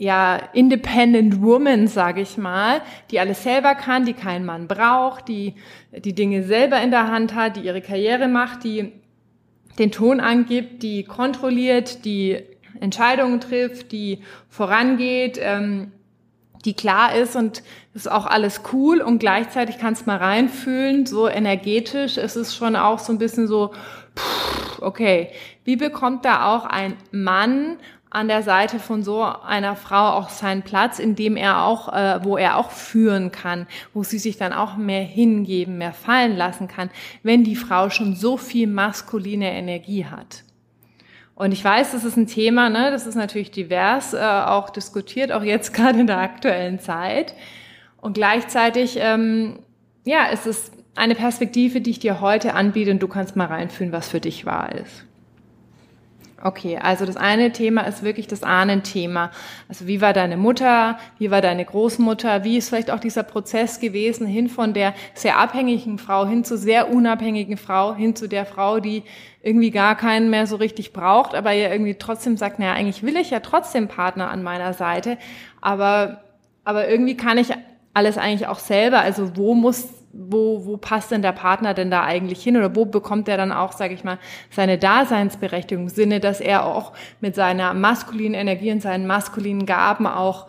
ja, 0.00 0.36
Independent 0.54 1.42
Woman, 1.42 1.86
sage 1.86 2.22
ich 2.22 2.38
mal, 2.38 2.80
die 3.10 3.20
alles 3.20 3.42
selber 3.42 3.74
kann, 3.74 4.06
die 4.06 4.14
keinen 4.14 4.46
Mann 4.46 4.66
braucht, 4.66 5.28
die 5.28 5.56
die 5.92 6.14
Dinge 6.14 6.42
selber 6.42 6.80
in 6.80 6.90
der 6.90 7.08
Hand 7.08 7.34
hat, 7.34 7.56
die 7.56 7.60
ihre 7.60 7.82
Karriere 7.82 8.26
macht, 8.26 8.64
die 8.64 8.92
den 9.78 9.92
Ton 9.92 10.20
angibt, 10.20 10.82
die 10.82 11.04
kontrolliert, 11.04 12.06
die 12.06 12.38
Entscheidungen 12.80 13.42
trifft, 13.42 13.92
die 13.92 14.20
vorangeht, 14.48 15.38
ähm, 15.38 15.92
die 16.64 16.72
klar 16.72 17.14
ist 17.14 17.36
und 17.36 17.62
ist 17.92 18.10
auch 18.10 18.24
alles 18.24 18.62
cool 18.72 19.02
und 19.02 19.18
gleichzeitig 19.18 19.76
kannst 19.76 20.06
mal 20.06 20.16
reinfühlen, 20.16 21.04
so 21.04 21.28
energetisch 21.28 22.16
ist 22.16 22.36
es 22.36 22.56
schon 22.56 22.74
auch 22.74 23.00
so 23.00 23.12
ein 23.12 23.18
bisschen 23.18 23.46
so, 23.46 23.74
okay, 24.80 25.28
wie 25.64 25.76
bekommt 25.76 26.24
da 26.24 26.46
auch 26.46 26.64
ein 26.64 26.96
Mann 27.12 27.76
an 28.10 28.26
der 28.26 28.42
Seite 28.42 28.80
von 28.80 29.04
so 29.04 29.22
einer 29.22 29.76
Frau 29.76 30.14
auch 30.14 30.28
seinen 30.28 30.62
Platz, 30.62 30.98
in 30.98 31.14
dem 31.14 31.36
er 31.36 31.64
auch, 31.64 31.92
äh, 31.92 32.24
wo 32.24 32.36
er 32.36 32.58
auch 32.58 32.72
führen 32.72 33.30
kann, 33.30 33.68
wo 33.94 34.02
sie 34.02 34.18
sich 34.18 34.36
dann 34.36 34.52
auch 34.52 34.76
mehr 34.76 35.02
hingeben, 35.02 35.78
mehr 35.78 35.92
fallen 35.92 36.36
lassen 36.36 36.66
kann, 36.66 36.90
wenn 37.22 37.44
die 37.44 37.54
Frau 37.54 37.88
schon 37.88 38.16
so 38.16 38.36
viel 38.36 38.66
maskuline 38.66 39.52
Energie 39.52 40.06
hat. 40.06 40.42
Und 41.36 41.52
ich 41.52 41.64
weiß, 41.64 41.92
das 41.92 42.04
ist 42.04 42.16
ein 42.16 42.26
Thema, 42.26 42.68
ne? 42.68 42.90
das 42.90 43.06
ist 43.06 43.14
natürlich 43.14 43.52
divers, 43.52 44.12
äh, 44.12 44.18
auch 44.18 44.70
diskutiert, 44.70 45.30
auch 45.30 45.44
jetzt 45.44 45.72
gerade 45.74 46.00
in 46.00 46.08
der 46.08 46.18
aktuellen 46.18 46.80
Zeit. 46.80 47.34
Und 47.96 48.14
gleichzeitig, 48.14 48.98
ähm, 48.98 49.60
ja, 50.04 50.26
ist 50.26 50.46
es 50.46 50.72
eine 50.96 51.14
Perspektive, 51.14 51.80
die 51.80 51.90
ich 51.90 52.00
dir 52.00 52.20
heute 52.20 52.54
anbiete 52.54 52.90
und 52.90 53.00
du 53.00 53.08
kannst 53.08 53.36
mal 53.36 53.46
reinfühlen, 53.46 53.92
was 53.92 54.08
für 54.08 54.20
dich 54.20 54.44
wahr 54.44 54.74
ist. 54.74 55.04
Okay, 56.42 56.78
also 56.78 57.04
das 57.04 57.18
eine 57.18 57.52
Thema 57.52 57.82
ist 57.82 58.02
wirklich 58.02 58.26
das 58.26 58.42
Ahnenthema. 58.42 59.30
Also 59.68 59.86
wie 59.86 60.00
war 60.00 60.14
deine 60.14 60.38
Mutter, 60.38 60.98
wie 61.18 61.30
war 61.30 61.42
deine 61.42 61.66
Großmutter, 61.66 62.44
wie 62.44 62.56
ist 62.56 62.70
vielleicht 62.70 62.90
auch 62.90 62.98
dieser 62.98 63.24
Prozess 63.24 63.78
gewesen 63.78 64.26
hin 64.26 64.48
von 64.48 64.72
der 64.72 64.94
sehr 65.12 65.36
abhängigen 65.38 65.98
Frau 65.98 66.26
hin 66.26 66.42
zur 66.42 66.56
sehr 66.56 66.90
unabhängigen 66.90 67.58
Frau, 67.58 67.94
hin 67.94 68.16
zu 68.16 68.26
der 68.26 68.46
Frau, 68.46 68.80
die 68.80 69.02
irgendwie 69.42 69.70
gar 69.70 69.96
keinen 69.96 70.30
mehr 70.30 70.46
so 70.46 70.56
richtig 70.56 70.94
braucht, 70.94 71.34
aber 71.34 71.52
ja 71.52 71.70
irgendwie 71.70 71.96
trotzdem 71.96 72.38
sagt, 72.38 72.58
naja, 72.58 72.72
eigentlich 72.72 73.02
will 73.02 73.16
ich 73.16 73.28
ja 73.28 73.40
trotzdem 73.40 73.88
Partner 73.88 74.30
an 74.30 74.42
meiner 74.42 74.72
Seite, 74.72 75.18
aber, 75.60 76.22
aber 76.64 76.88
irgendwie 76.88 77.18
kann 77.18 77.36
ich 77.36 77.52
alles 77.92 78.16
eigentlich 78.16 78.48
auch 78.48 78.60
selber. 78.60 79.00
Also 79.00 79.36
wo 79.36 79.54
muss 79.54 79.88
wo, 80.12 80.66
wo 80.66 80.76
passt 80.76 81.10
denn 81.10 81.22
der 81.22 81.32
Partner 81.32 81.74
denn 81.74 81.90
da 81.90 82.02
eigentlich 82.02 82.42
hin 82.42 82.56
oder 82.56 82.74
wo 82.74 82.84
bekommt 82.84 83.28
er 83.28 83.36
dann 83.36 83.52
auch, 83.52 83.72
sage 83.72 83.94
ich 83.94 84.04
mal, 84.04 84.18
seine 84.50 84.78
Daseinsberechtigung 84.78 85.84
im 85.84 85.88
Sinne, 85.88 86.20
dass 86.20 86.40
er 86.40 86.64
auch 86.64 86.92
mit 87.20 87.34
seiner 87.34 87.74
maskulinen 87.74 88.34
Energie 88.34 88.72
und 88.72 88.82
seinen 88.82 89.06
maskulinen 89.06 89.66
Gaben 89.66 90.06
auch 90.06 90.48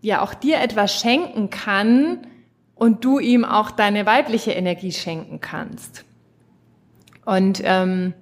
ja 0.00 0.22
auch 0.22 0.34
dir 0.34 0.60
etwas 0.60 0.98
schenken 0.98 1.50
kann 1.50 2.26
und 2.74 3.04
du 3.04 3.18
ihm 3.18 3.44
auch 3.44 3.70
deine 3.70 4.06
weibliche 4.06 4.52
Energie 4.52 4.92
schenken 4.92 5.40
kannst. 5.40 6.04
Und 7.26 7.60
ähm, 7.64 8.14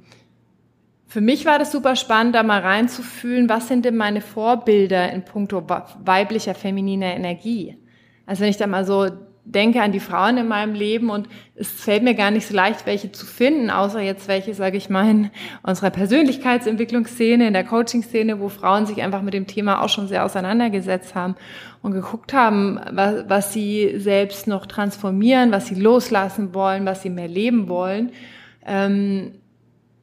für 1.07 1.21
mich 1.21 1.47
war 1.47 1.59
das 1.59 1.73
super 1.73 1.95
spannend, 1.95 2.35
da 2.35 2.43
mal 2.43 2.61
reinzufühlen, 2.61 3.49
was 3.49 3.69
sind 3.69 3.85
denn 3.85 3.97
meine 3.97 4.21
Vorbilder 4.21 5.11
in 5.13 5.25
puncto 5.25 5.65
weiblicher, 6.05 6.55
femininer 6.55 7.15
Energie. 7.15 7.79
Also 8.27 8.43
wenn 8.43 8.51
ich 8.51 8.57
da 8.57 8.67
mal 8.67 8.85
so 8.85 9.09
denke 9.51 9.81
an 9.81 9.93
die 9.93 10.01
Frauen 10.01 10.37
in 10.37 10.47
meinem 10.47 10.75
Leben 10.75 11.09
und 11.09 11.29
es 11.55 11.69
fällt 11.69 12.03
mir 12.03 12.15
gar 12.15 12.31
nicht 12.31 12.47
so 12.47 12.55
leicht, 12.55 12.85
welche 12.85 13.13
zu 13.13 13.25
finden, 13.25 13.71
außer 13.71 14.01
jetzt 14.01 14.29
welche, 14.29 14.53
sage 14.53 14.77
ich 14.77 14.91
mal, 14.91 15.11
in 15.11 15.31
unserer 15.63 15.91
Persönlichkeitsentwicklungsszene, 15.91 17.47
in 17.47 17.55
der 17.55 17.65
Coaching-Szene, 17.65 18.41
wo 18.41 18.51
Frauen 18.51 18.85
sich 18.85 19.03
einfach 19.03 19.23
mit 19.23 19.35
dem 19.35 19.47
Thema 19.47 19.83
auch 19.83 19.89
schon 19.89 20.07
sehr 20.07 20.25
auseinandergesetzt 20.25 21.15
haben 21.15 21.35
und 21.83 21.93
geguckt 21.93 22.35
haben, 22.35 22.79
was, 22.93 23.29
was 23.29 23.53
sie 23.53 23.95
selbst 23.99 24.47
noch 24.47 24.67
transformieren, 24.67 25.51
was 25.51 25.67
sie 25.67 25.77
loslassen 25.77 26.55
wollen, 26.55 26.85
was 26.85 27.03
sie 27.03 27.11
mehr 27.11 27.29
leben 27.29 27.69
wollen. 27.69 28.13
Ähm, 28.67 29.33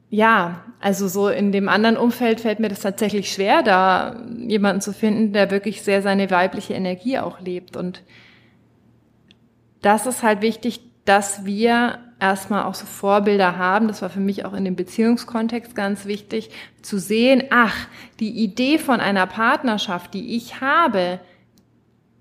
ja, 0.10 0.64
also 0.80 1.08
so 1.08 1.30
in 1.30 1.52
dem 1.52 1.70
anderen 1.70 1.98
Umfeld 1.98 2.40
fällt 2.40 2.60
mir 2.60 2.70
das 2.70 2.80
tatsächlich 2.80 3.32
schwer, 3.32 3.62
da 3.62 4.16
jemanden 4.38 4.82
zu 4.82 4.92
finden, 4.92 5.34
der 5.34 5.52
wirklich 5.52 5.84
sehr 5.84 6.02
seine 6.02 6.32
weibliche 6.32 6.74
Energie 6.74 7.20
auch 7.20 7.42
lebt 7.42 7.76
und 7.78 8.02
das 9.86 10.06
ist 10.06 10.24
halt 10.24 10.42
wichtig, 10.42 10.82
dass 11.06 11.46
wir 11.46 12.00
erstmal 12.20 12.64
auch 12.64 12.74
so 12.74 12.86
Vorbilder 12.86 13.58
haben. 13.58 13.88
Das 13.88 14.02
war 14.02 14.10
für 14.10 14.20
mich 14.20 14.46
auch 14.46 14.54
in 14.54 14.66
dem 14.66 14.76
Beziehungskontext 14.76 15.76
ganz 15.76 16.06
wichtig, 16.06 16.50
zu 16.82 16.98
sehen, 16.98 17.44
ach, 17.52 17.88
die 18.20 18.32
Idee 18.32 18.80
von 18.80 19.00
einer 19.00 19.28
Partnerschaft, 19.28 20.14
die 20.14 20.36
ich 20.36 20.62
habe, 20.62 21.20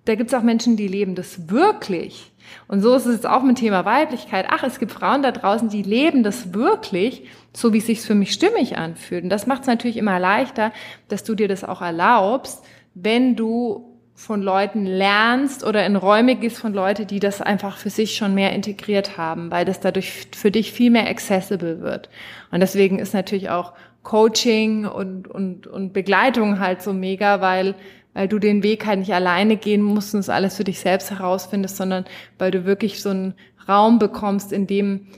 da 0.05 0.15
gibt 0.15 0.31
es 0.31 0.39
auch 0.39 0.43
Menschen, 0.43 0.77
die 0.77 0.89
leben 0.89 1.15
das 1.15 1.49
wirklich. 1.49 2.33
Und 2.69 2.83
so 2.83 2.95
ist 2.95 3.07
es 3.07 3.15
jetzt 3.15 3.27
auch 3.27 3.43
mit 3.43 3.57
Thema 3.57 3.87
Weiblichkeit. 3.87 4.47
Ach, 4.51 4.63
es 4.63 4.79
gibt 4.79 4.93
Frauen 4.93 5.23
da 5.23 5.33
draußen, 5.33 5.71
die 5.71 5.83
leben 5.83 6.23
das 6.23 6.53
wirklich, 6.53 7.27
so 7.55 7.73
wie 7.73 7.79
es 7.79 7.87
sich 7.87 8.03
für 8.03 8.15
mich 8.15 8.33
stimmig 8.33 8.77
anfühlt. 8.77 9.25
Und 9.25 9.31
das 9.31 9.47
macht 9.47 9.63
es 9.63 9.67
natürlich 9.67 9.97
immer 9.97 10.19
leichter, 10.19 10.73
dass 11.09 11.25
du 11.25 11.35
dir 11.35 11.49
das 11.49 11.65
auch 11.65 11.81
erlaubst, 11.81 12.63
wenn 12.95 13.35
du 13.35 13.94
von 14.15 14.43
Leuten 14.43 14.87
lernst 14.87 15.65
oder 15.65 15.85
in 15.85 15.97
Räume 15.97 16.37
gehst 16.37 16.59
von 16.59 16.73
Leuten, 16.73 17.07
die 17.07 17.19
das 17.19 17.43
einfach 17.43 17.77
für 17.77 17.91
sich 17.91 18.17
schon 18.17 18.35
mehr 18.35 18.53
integriert 18.53 19.19
haben, 19.19 19.51
weil 19.51 19.65
das 19.65 19.81
dadurch 19.81 20.29
für 20.35 20.53
dich 20.53 20.73
viel 20.73 20.91
mehr 20.91 21.09
accessible 21.09 21.81
wird. 21.81 22.09
Und 22.53 22.61
deswegen 22.61 23.01
ist 23.01 23.13
natürlich 23.13 23.51
auch 23.51 23.73
Coaching 24.05 24.87
und, 24.87 25.27
und, 25.27 25.67
und 25.67 25.93
Begleitung 25.93 26.61
halt 26.61 26.81
so 26.81 26.93
mega, 26.93 27.41
weil, 27.41 27.75
weil 28.13 28.29
du 28.29 28.39
den 28.39 28.63
Weg 28.63 28.87
halt 28.87 29.01
nicht 29.01 29.13
alleine 29.13 29.57
gehen 29.57 29.83
musst 29.83 30.15
und 30.15 30.21
es 30.21 30.29
alles 30.29 30.57
für 30.57 30.65
dich 30.65 30.79
selbst 30.79 31.11
herausfindest, 31.11 31.77
sondern 31.77 32.05
weil 32.39 32.53
du 32.53 32.65
wirklich 32.65 33.03
so 33.03 33.11
einen 33.11 33.35
Raum 33.69 33.99
bekommst, 33.99 34.53
in 34.53 34.69
dem 34.69 35.09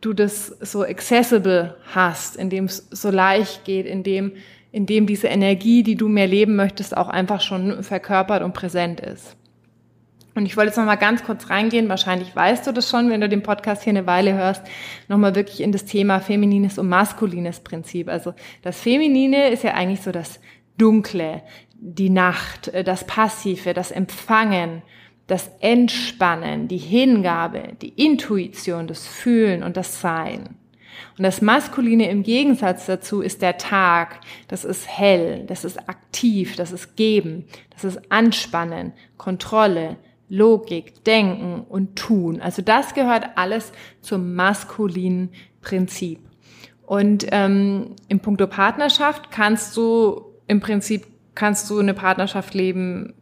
du 0.00 0.14
das 0.14 0.46
so 0.46 0.82
accessible 0.82 1.76
hast, 1.92 2.36
in 2.36 2.48
dem 2.48 2.64
es 2.64 2.88
so 2.90 3.10
leicht 3.10 3.64
geht, 3.64 3.84
in 3.84 4.02
dem 4.02 4.32
in 4.72 4.86
dem 4.86 5.06
diese 5.06 5.28
Energie, 5.28 5.82
die 5.82 5.96
du 5.96 6.08
mehr 6.08 6.26
leben 6.26 6.56
möchtest, 6.56 6.96
auch 6.96 7.08
einfach 7.08 7.40
schon 7.40 7.82
verkörpert 7.82 8.42
und 8.42 8.54
präsent 8.54 9.00
ist. 9.00 9.36
Und 10.34 10.46
ich 10.46 10.56
wollte 10.56 10.68
jetzt 10.68 10.76
nochmal 10.76 10.96
ganz 10.96 11.24
kurz 11.24 11.50
reingehen, 11.50 11.88
wahrscheinlich 11.88 12.34
weißt 12.34 12.66
du 12.66 12.72
das 12.72 12.88
schon, 12.88 13.10
wenn 13.10 13.20
du 13.20 13.28
den 13.28 13.42
Podcast 13.42 13.82
hier 13.82 13.90
eine 13.90 14.06
Weile 14.06 14.34
hörst, 14.34 14.62
nochmal 15.08 15.34
wirklich 15.34 15.60
in 15.60 15.72
das 15.72 15.84
Thema 15.86 16.20
feminines 16.20 16.78
und 16.78 16.88
maskulines 16.88 17.60
Prinzip. 17.60 18.08
Also 18.08 18.34
das 18.62 18.80
Feminine 18.80 19.48
ist 19.48 19.64
ja 19.64 19.74
eigentlich 19.74 20.02
so 20.02 20.12
das 20.12 20.38
Dunkle, 20.78 21.42
die 21.74 22.10
Nacht, 22.10 22.70
das 22.84 23.06
Passive, 23.06 23.74
das 23.74 23.90
Empfangen, 23.90 24.82
das 25.26 25.50
Entspannen, 25.60 26.68
die 26.68 26.78
Hingabe, 26.78 27.76
die 27.82 27.88
Intuition, 27.88 28.86
das 28.86 29.06
Fühlen 29.06 29.62
und 29.62 29.76
das 29.76 30.00
Sein. 30.00 30.59
Und 31.16 31.24
das 31.24 31.42
Maskuline 31.42 32.08
im 32.10 32.22
Gegensatz 32.22 32.86
dazu 32.86 33.20
ist 33.20 33.42
der 33.42 33.58
Tag. 33.58 34.20
Das 34.48 34.64
ist 34.64 34.88
hell, 34.88 35.44
das 35.46 35.64
ist 35.64 35.88
aktiv, 35.88 36.56
das 36.56 36.72
ist 36.72 36.96
geben, 36.96 37.46
das 37.70 37.84
ist 37.84 38.10
anspannen, 38.10 38.92
Kontrolle, 39.16 39.96
Logik, 40.28 41.04
Denken 41.04 41.64
und 41.68 41.96
Tun. 41.96 42.40
Also 42.40 42.62
das 42.62 42.94
gehört 42.94 43.30
alles 43.36 43.72
zum 44.00 44.34
maskulinen 44.34 45.30
Prinzip. 45.60 46.20
Und 46.86 47.26
ähm, 47.30 47.96
im 48.08 48.20
Punkto 48.20 48.46
Partnerschaft 48.46 49.30
kannst 49.30 49.76
du 49.76 50.24
im 50.46 50.60
Prinzip 50.60 51.06
kannst 51.36 51.70
du 51.70 51.78
eine 51.78 51.94
Partnerschaft 51.94 52.54
leben 52.54 53.14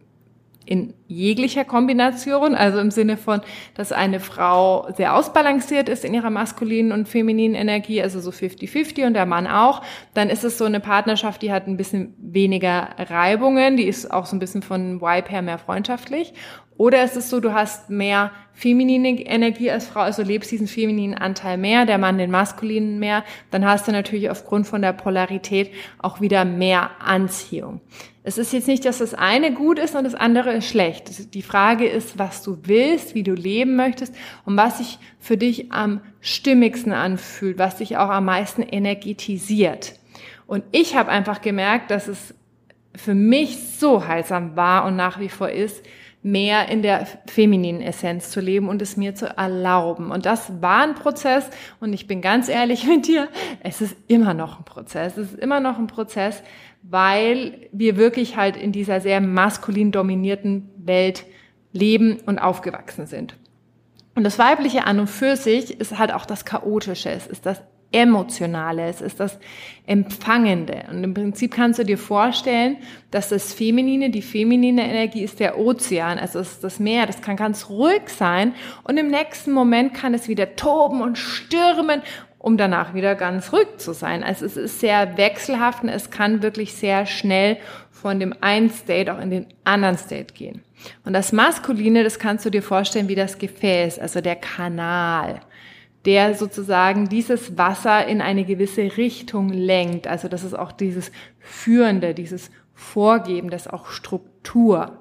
in 0.68 0.92
jeglicher 1.06 1.64
Kombination, 1.64 2.54
also 2.54 2.78
im 2.78 2.90
Sinne 2.90 3.16
von, 3.16 3.40
dass 3.74 3.90
eine 3.90 4.20
Frau 4.20 4.86
sehr 4.94 5.16
ausbalanciert 5.16 5.88
ist 5.88 6.04
in 6.04 6.12
ihrer 6.12 6.28
maskulinen 6.28 6.92
und 6.92 7.08
femininen 7.08 7.54
Energie, 7.54 8.02
also 8.02 8.20
so 8.20 8.30
50-50 8.30 9.06
und 9.06 9.14
der 9.14 9.24
Mann 9.24 9.46
auch, 9.46 9.80
dann 10.12 10.28
ist 10.28 10.44
es 10.44 10.58
so 10.58 10.66
eine 10.66 10.80
Partnerschaft, 10.80 11.40
die 11.40 11.52
hat 11.52 11.66
ein 11.66 11.78
bisschen 11.78 12.14
weniger 12.18 12.90
Reibungen, 12.98 13.78
die 13.78 13.84
ist 13.84 14.12
auch 14.12 14.26
so 14.26 14.36
ein 14.36 14.40
bisschen 14.40 14.60
von 14.60 15.00
Vibe 15.00 15.30
her 15.30 15.40
mehr 15.40 15.58
freundschaftlich. 15.58 16.34
Oder 16.78 17.02
ist 17.02 17.16
es 17.16 17.28
so, 17.28 17.40
du 17.40 17.52
hast 17.52 17.90
mehr 17.90 18.30
feminine 18.54 19.20
Energie 19.20 19.70
als 19.70 19.88
Frau, 19.88 20.00
also 20.00 20.22
lebst 20.22 20.50
diesen 20.52 20.68
femininen 20.68 21.18
Anteil 21.18 21.58
mehr, 21.58 21.86
der 21.86 21.98
Mann 21.98 22.18
den 22.18 22.30
maskulinen 22.30 23.00
mehr, 23.00 23.24
dann 23.50 23.66
hast 23.66 23.88
du 23.88 23.92
natürlich 23.92 24.30
aufgrund 24.30 24.66
von 24.66 24.80
der 24.80 24.92
Polarität 24.92 25.72
auch 25.98 26.20
wieder 26.20 26.44
mehr 26.44 26.90
Anziehung. 27.00 27.80
Es 28.22 28.38
ist 28.38 28.52
jetzt 28.52 28.68
nicht, 28.68 28.84
dass 28.84 28.98
das 28.98 29.12
eine 29.12 29.52
gut 29.52 29.78
ist 29.80 29.96
und 29.96 30.04
das 30.04 30.14
andere 30.14 30.52
ist 30.52 30.68
schlecht. 30.68 31.34
Die 31.34 31.42
Frage 31.42 31.86
ist, 31.88 32.16
was 32.16 32.44
du 32.44 32.58
willst, 32.62 33.16
wie 33.16 33.24
du 33.24 33.32
leben 33.32 33.74
möchtest 33.74 34.14
und 34.44 34.56
was 34.56 34.78
sich 34.78 34.98
für 35.18 35.36
dich 35.36 35.72
am 35.72 36.00
stimmigsten 36.20 36.92
anfühlt, 36.92 37.58
was 37.58 37.76
dich 37.76 37.96
auch 37.96 38.10
am 38.10 38.26
meisten 38.26 38.62
energetisiert. 38.62 39.94
Und 40.46 40.62
ich 40.70 40.94
habe 40.94 41.10
einfach 41.10 41.40
gemerkt, 41.42 41.90
dass 41.90 42.06
es 42.06 42.34
für 42.94 43.14
mich 43.14 43.58
so 43.78 44.06
heilsam 44.06 44.54
war 44.56 44.84
und 44.84 44.94
nach 44.94 45.18
wie 45.18 45.28
vor 45.28 45.50
ist, 45.50 45.82
mehr 46.22 46.68
in 46.68 46.82
der 46.82 47.06
femininen 47.26 47.80
Essenz 47.80 48.30
zu 48.30 48.40
leben 48.40 48.68
und 48.68 48.82
es 48.82 48.96
mir 48.96 49.14
zu 49.14 49.26
erlauben. 49.26 50.10
Und 50.10 50.26
das 50.26 50.60
war 50.60 50.82
ein 50.82 50.94
Prozess 50.94 51.48
und 51.80 51.92
ich 51.92 52.06
bin 52.06 52.20
ganz 52.20 52.48
ehrlich 52.48 52.84
mit 52.88 53.06
dir, 53.06 53.28
es 53.62 53.80
ist 53.80 53.96
immer 54.08 54.34
noch 54.34 54.58
ein 54.58 54.64
Prozess. 54.64 55.16
Es 55.16 55.32
ist 55.32 55.38
immer 55.38 55.60
noch 55.60 55.78
ein 55.78 55.86
Prozess, 55.86 56.42
weil 56.82 57.68
wir 57.72 57.96
wirklich 57.96 58.36
halt 58.36 58.56
in 58.56 58.72
dieser 58.72 59.00
sehr 59.00 59.20
maskulin 59.20 59.92
dominierten 59.92 60.70
Welt 60.76 61.24
leben 61.72 62.18
und 62.26 62.38
aufgewachsen 62.38 63.06
sind. 63.06 63.36
Und 64.14 64.24
das 64.24 64.38
Weibliche 64.38 64.84
an 64.84 64.98
und 64.98 65.06
für 65.06 65.36
sich 65.36 65.78
ist 65.80 65.98
halt 65.98 66.12
auch 66.12 66.26
das 66.26 66.44
Chaotische. 66.44 67.10
Es 67.10 67.28
ist 67.28 67.46
das 67.46 67.62
Emotionale, 67.90 68.84
es 68.84 69.00
ist 69.00 69.18
das 69.18 69.38
Empfangende. 69.86 70.84
Und 70.90 71.02
im 71.02 71.14
Prinzip 71.14 71.54
kannst 71.54 71.78
du 71.78 71.84
dir 71.84 71.96
vorstellen, 71.96 72.76
dass 73.10 73.30
das 73.30 73.54
Feminine, 73.54 74.10
die 74.10 74.20
feminine 74.20 74.86
Energie 74.86 75.22
ist 75.22 75.40
der 75.40 75.58
Ozean, 75.58 76.18
also 76.18 76.38
ist 76.38 76.62
das 76.62 76.78
Meer, 76.78 77.06
das 77.06 77.22
kann 77.22 77.36
ganz 77.36 77.70
ruhig 77.70 78.02
sein 78.08 78.54
und 78.84 78.98
im 78.98 79.08
nächsten 79.08 79.52
Moment 79.52 79.94
kann 79.94 80.12
es 80.12 80.28
wieder 80.28 80.56
toben 80.56 81.00
und 81.00 81.16
stürmen 81.16 82.02
um 82.40 82.56
danach 82.56 82.94
wieder 82.94 83.16
ganz 83.16 83.52
ruhig 83.52 83.66
zu 83.78 83.92
sein. 83.92 84.22
Also 84.22 84.46
es 84.46 84.56
ist 84.56 84.80
sehr 84.80 85.16
wechselhaft 85.16 85.82
und 85.82 85.88
es 85.88 86.10
kann 86.10 86.40
wirklich 86.42 86.72
sehr 86.74 87.04
schnell 87.04 87.58
von 87.90 88.20
dem 88.20 88.32
einen 88.40 88.70
State 88.70 89.12
auch 89.12 89.20
in 89.20 89.30
den 89.30 89.46
anderen 89.64 89.98
State 89.98 90.34
gehen. 90.34 90.62
Und 91.04 91.14
das 91.14 91.32
Maskuline, 91.32 92.04
das 92.04 92.20
kannst 92.20 92.46
du 92.46 92.50
dir 92.50 92.62
vorstellen 92.62 93.08
wie 93.08 93.16
das 93.16 93.38
Gefäß, 93.38 93.98
also 93.98 94.20
der 94.20 94.36
Kanal 94.36 95.40
der 96.04 96.34
sozusagen 96.34 97.08
dieses 97.08 97.58
Wasser 97.58 98.06
in 98.06 98.20
eine 98.20 98.44
gewisse 98.44 98.96
Richtung 98.96 99.50
lenkt. 99.50 100.06
Also 100.06 100.28
das 100.28 100.44
ist 100.44 100.54
auch 100.54 100.72
dieses 100.72 101.10
Führende, 101.38 102.14
dieses 102.14 102.50
Vorgeben, 102.74 103.50
das 103.50 103.66
ist 103.66 103.72
auch 103.72 103.86
Struktur. 103.86 104.98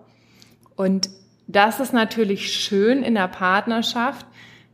Und 0.76 1.10
das 1.48 1.80
ist 1.80 1.94
natürlich 1.94 2.52
schön 2.52 3.04
in 3.04 3.16
der 3.16 3.28
Partnerschaft, 3.28 4.26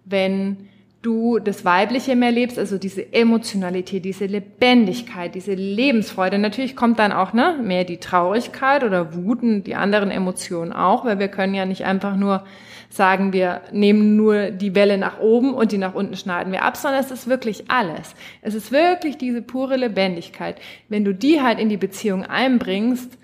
wenn 0.05 0.69
du 1.03 1.37
das 1.39 1.65
Weibliche 1.65 2.15
mehr 2.15 2.31
lebst, 2.31 2.57
also 2.57 2.77
diese 2.77 3.13
Emotionalität, 3.13 4.05
diese 4.05 4.25
Lebendigkeit, 4.25 5.35
diese 5.35 5.53
Lebensfreude. 5.53 6.39
Natürlich 6.39 6.75
kommt 6.75 6.97
dann 6.97 7.11
auch 7.11 7.33
ne, 7.33 7.59
mehr 7.61 7.83
die 7.83 7.97
Traurigkeit 7.97 8.83
oder 8.83 9.13
Wuten, 9.13 9.63
die 9.63 9.75
anderen 9.75 10.11
Emotionen 10.11 10.71
auch, 10.71 11.03
weil 11.03 11.19
wir 11.19 11.27
können 11.27 11.53
ja 11.53 11.65
nicht 11.65 11.85
einfach 11.85 12.15
nur 12.15 12.45
sagen, 12.95 13.33
wir 13.33 13.61
nehmen 13.71 14.15
nur 14.15 14.51
die 14.51 14.75
Welle 14.75 14.99
nach 14.99 15.19
oben 15.19 15.53
und 15.53 15.71
die 15.71 15.79
nach 15.79 15.95
unten 15.95 16.15
schneiden 16.15 16.53
wir 16.53 16.63
ab, 16.63 16.77
sondern 16.77 17.01
es 17.01 17.09
ist 17.09 17.27
wirklich 17.27 17.71
alles. 17.71 18.13
Es 18.41 18.53
ist 18.53 18.71
wirklich 18.71 19.17
diese 19.17 19.41
pure 19.41 19.77
Lebendigkeit. 19.77 20.57
Wenn 20.89 21.03
du 21.03 21.13
die 21.13 21.41
halt 21.41 21.59
in 21.59 21.69
die 21.69 21.77
Beziehung 21.77 22.23
einbringst, 22.23 23.17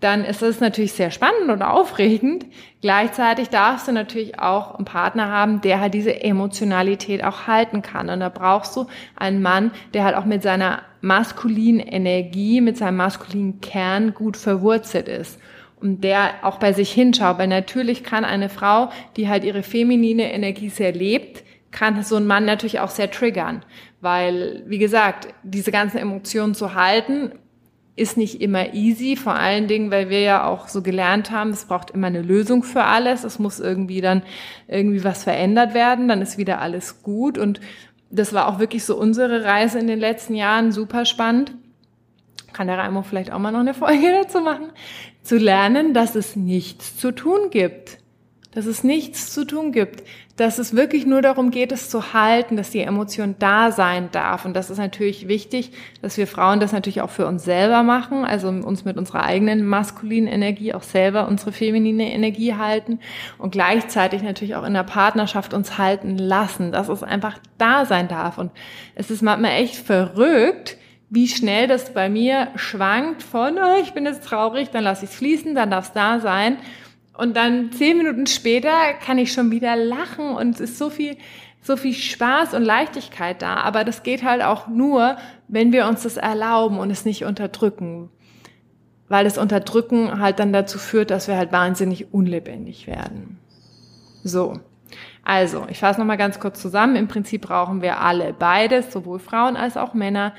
dann 0.00 0.24
ist 0.24 0.42
das 0.42 0.60
natürlich 0.60 0.92
sehr 0.92 1.12
spannend 1.12 1.48
und 1.48 1.62
aufregend. 1.62 2.44
Gleichzeitig 2.82 3.50
darfst 3.50 3.86
du 3.86 3.92
natürlich 3.92 4.38
auch 4.40 4.74
einen 4.74 4.84
Partner 4.84 5.30
haben, 5.30 5.60
der 5.60 5.80
halt 5.80 5.94
diese 5.94 6.20
Emotionalität 6.22 7.22
auch 7.22 7.46
halten 7.46 7.82
kann. 7.82 8.10
Und 8.10 8.20
da 8.20 8.28
brauchst 8.28 8.76
du 8.76 8.86
einen 9.16 9.40
Mann, 9.40 9.70
der 9.94 10.04
halt 10.04 10.16
auch 10.16 10.24
mit 10.24 10.42
seiner 10.42 10.82
maskulinen 11.00 11.80
Energie, 11.80 12.60
mit 12.60 12.76
seinem 12.76 12.96
maskulinen 12.96 13.60
Kern 13.60 14.12
gut 14.12 14.36
verwurzelt 14.36 15.08
ist 15.08 15.38
und 15.80 16.02
der 16.02 16.34
auch 16.42 16.58
bei 16.58 16.72
sich 16.72 16.92
hinschaut. 16.92 17.38
Weil 17.38 17.48
natürlich 17.48 18.04
kann 18.04 18.24
eine 18.24 18.48
Frau, 18.48 18.90
die 19.16 19.28
halt 19.28 19.44
ihre 19.44 19.62
feminine 19.62 20.32
Energie 20.32 20.68
sehr 20.68 20.92
lebt, 20.92 21.44
kann 21.70 22.02
so 22.02 22.16
ein 22.16 22.26
Mann 22.26 22.44
natürlich 22.44 22.80
auch 22.80 22.90
sehr 22.90 23.10
triggern. 23.10 23.64
Weil, 24.00 24.62
wie 24.66 24.78
gesagt, 24.78 25.28
diese 25.42 25.72
ganzen 25.72 25.98
Emotionen 25.98 26.54
zu 26.54 26.74
halten, 26.74 27.32
ist 27.96 28.16
nicht 28.16 28.40
immer 28.40 28.74
easy, 28.74 29.16
vor 29.16 29.34
allen 29.34 29.68
Dingen, 29.68 29.90
weil 29.90 30.10
wir 30.10 30.20
ja 30.20 30.46
auch 30.46 30.66
so 30.68 30.82
gelernt 30.82 31.30
haben, 31.30 31.50
es 31.50 31.66
braucht 31.66 31.90
immer 31.92 32.08
eine 32.08 32.22
Lösung 32.22 32.64
für 32.64 32.82
alles. 32.82 33.22
Es 33.22 33.38
muss 33.38 33.60
irgendwie 33.60 34.00
dann 34.00 34.22
irgendwie 34.66 35.04
was 35.04 35.22
verändert 35.22 35.74
werden, 35.74 36.08
dann 36.08 36.20
ist 36.20 36.36
wieder 36.36 36.60
alles 36.60 37.02
gut. 37.02 37.38
Und 37.38 37.60
das 38.10 38.32
war 38.32 38.48
auch 38.48 38.58
wirklich 38.58 38.84
so 38.84 38.96
unsere 38.96 39.44
Reise 39.44 39.78
in 39.78 39.86
den 39.86 40.00
letzten 40.00 40.34
Jahren 40.34 40.72
super 40.72 41.04
spannend. 41.04 41.52
Kann 42.52 42.66
der 42.66 42.78
Raimo 42.78 43.02
vielleicht 43.02 43.32
auch 43.32 43.38
mal 43.38 43.52
noch 43.52 43.60
eine 43.60 43.74
Folge 43.74 44.12
dazu 44.22 44.40
machen? 44.40 44.72
Zu 45.24 45.38
lernen, 45.38 45.94
dass 45.94 46.14
es 46.16 46.36
nichts 46.36 46.98
zu 46.98 47.10
tun 47.10 47.48
gibt. 47.50 47.96
Dass 48.52 48.66
es 48.66 48.84
nichts 48.84 49.32
zu 49.32 49.46
tun 49.46 49.72
gibt. 49.72 50.04
Dass 50.36 50.58
es 50.58 50.76
wirklich 50.76 51.06
nur 51.06 51.22
darum 51.22 51.50
geht, 51.50 51.72
es 51.72 51.88
zu 51.88 52.12
halten, 52.12 52.58
dass 52.58 52.70
die 52.70 52.80
Emotion 52.80 53.34
da 53.38 53.72
sein 53.72 54.10
darf. 54.12 54.44
Und 54.44 54.54
das 54.54 54.68
ist 54.68 54.76
natürlich 54.76 55.26
wichtig, 55.26 55.72
dass 56.02 56.18
wir 56.18 56.26
Frauen 56.26 56.60
das 56.60 56.72
natürlich 56.72 57.00
auch 57.00 57.10
für 57.10 57.26
uns 57.26 57.42
selber 57.42 57.82
machen, 57.82 58.26
also 58.26 58.48
uns 58.48 58.84
mit 58.84 58.98
unserer 58.98 59.22
eigenen 59.22 59.64
maskulinen 59.64 60.30
Energie 60.30 60.74
auch 60.74 60.82
selber 60.82 61.26
unsere 61.26 61.52
feminine 61.52 62.12
Energie 62.12 62.54
halten 62.54 62.98
und 63.38 63.52
gleichzeitig 63.52 64.22
natürlich 64.22 64.56
auch 64.56 64.64
in 64.64 64.74
der 64.74 64.82
Partnerschaft 64.82 65.54
uns 65.54 65.78
halten 65.78 66.18
lassen, 66.18 66.70
dass 66.70 66.90
es 66.90 67.02
einfach 67.02 67.38
da 67.56 67.86
sein 67.86 68.08
darf. 68.08 68.36
Und 68.36 68.50
es 68.94 69.10
ist 69.10 69.22
manchmal 69.22 69.52
echt 69.52 69.76
verrückt, 69.76 70.76
wie 71.10 71.28
schnell 71.28 71.66
das 71.66 71.92
bei 71.92 72.08
mir 72.08 72.48
schwankt 72.56 73.22
von, 73.22 73.58
oh, 73.58 73.80
ich 73.80 73.92
bin 73.92 74.04
jetzt 74.06 74.24
traurig, 74.24 74.70
dann 74.70 74.84
lasse 74.84 75.04
ich 75.04 75.10
es 75.10 75.16
fließen, 75.16 75.54
dann 75.54 75.70
darf 75.70 75.86
es 75.86 75.92
da 75.92 76.20
sein. 76.20 76.58
Und 77.16 77.36
dann 77.36 77.70
zehn 77.72 77.96
Minuten 77.98 78.26
später 78.26 78.92
kann 79.04 79.18
ich 79.18 79.32
schon 79.32 79.50
wieder 79.50 79.76
lachen 79.76 80.30
und 80.30 80.54
es 80.56 80.60
ist 80.60 80.78
so 80.78 80.90
viel, 80.90 81.16
so 81.62 81.76
viel 81.76 81.94
Spaß 81.94 82.54
und 82.54 82.64
Leichtigkeit 82.64 83.40
da. 83.40 83.56
Aber 83.56 83.84
das 83.84 84.02
geht 84.02 84.24
halt 84.24 84.42
auch 84.42 84.66
nur, 84.66 85.16
wenn 85.46 85.72
wir 85.72 85.86
uns 85.86 86.02
das 86.02 86.16
erlauben 86.16 86.78
und 86.78 86.90
es 86.90 87.04
nicht 87.04 87.24
unterdrücken. 87.24 88.10
Weil 89.08 89.24
das 89.24 89.38
Unterdrücken 89.38 90.18
halt 90.18 90.40
dann 90.40 90.52
dazu 90.52 90.78
führt, 90.78 91.10
dass 91.10 91.28
wir 91.28 91.36
halt 91.36 91.52
wahnsinnig 91.52 92.12
unlebendig 92.12 92.86
werden. 92.86 93.38
So. 94.24 94.58
Also, 95.22 95.66
ich 95.70 95.78
fasse 95.78 96.00
nochmal 96.00 96.16
ganz 96.16 96.40
kurz 96.40 96.60
zusammen. 96.60 96.96
Im 96.96 97.08
Prinzip 97.08 97.42
brauchen 97.42 97.80
wir 97.80 98.00
alle 98.00 98.32
beides, 98.32 98.92
sowohl 98.92 99.18
Frauen 99.18 99.56
als 99.56 99.76
auch 99.76 99.94
Männer. 99.94 100.34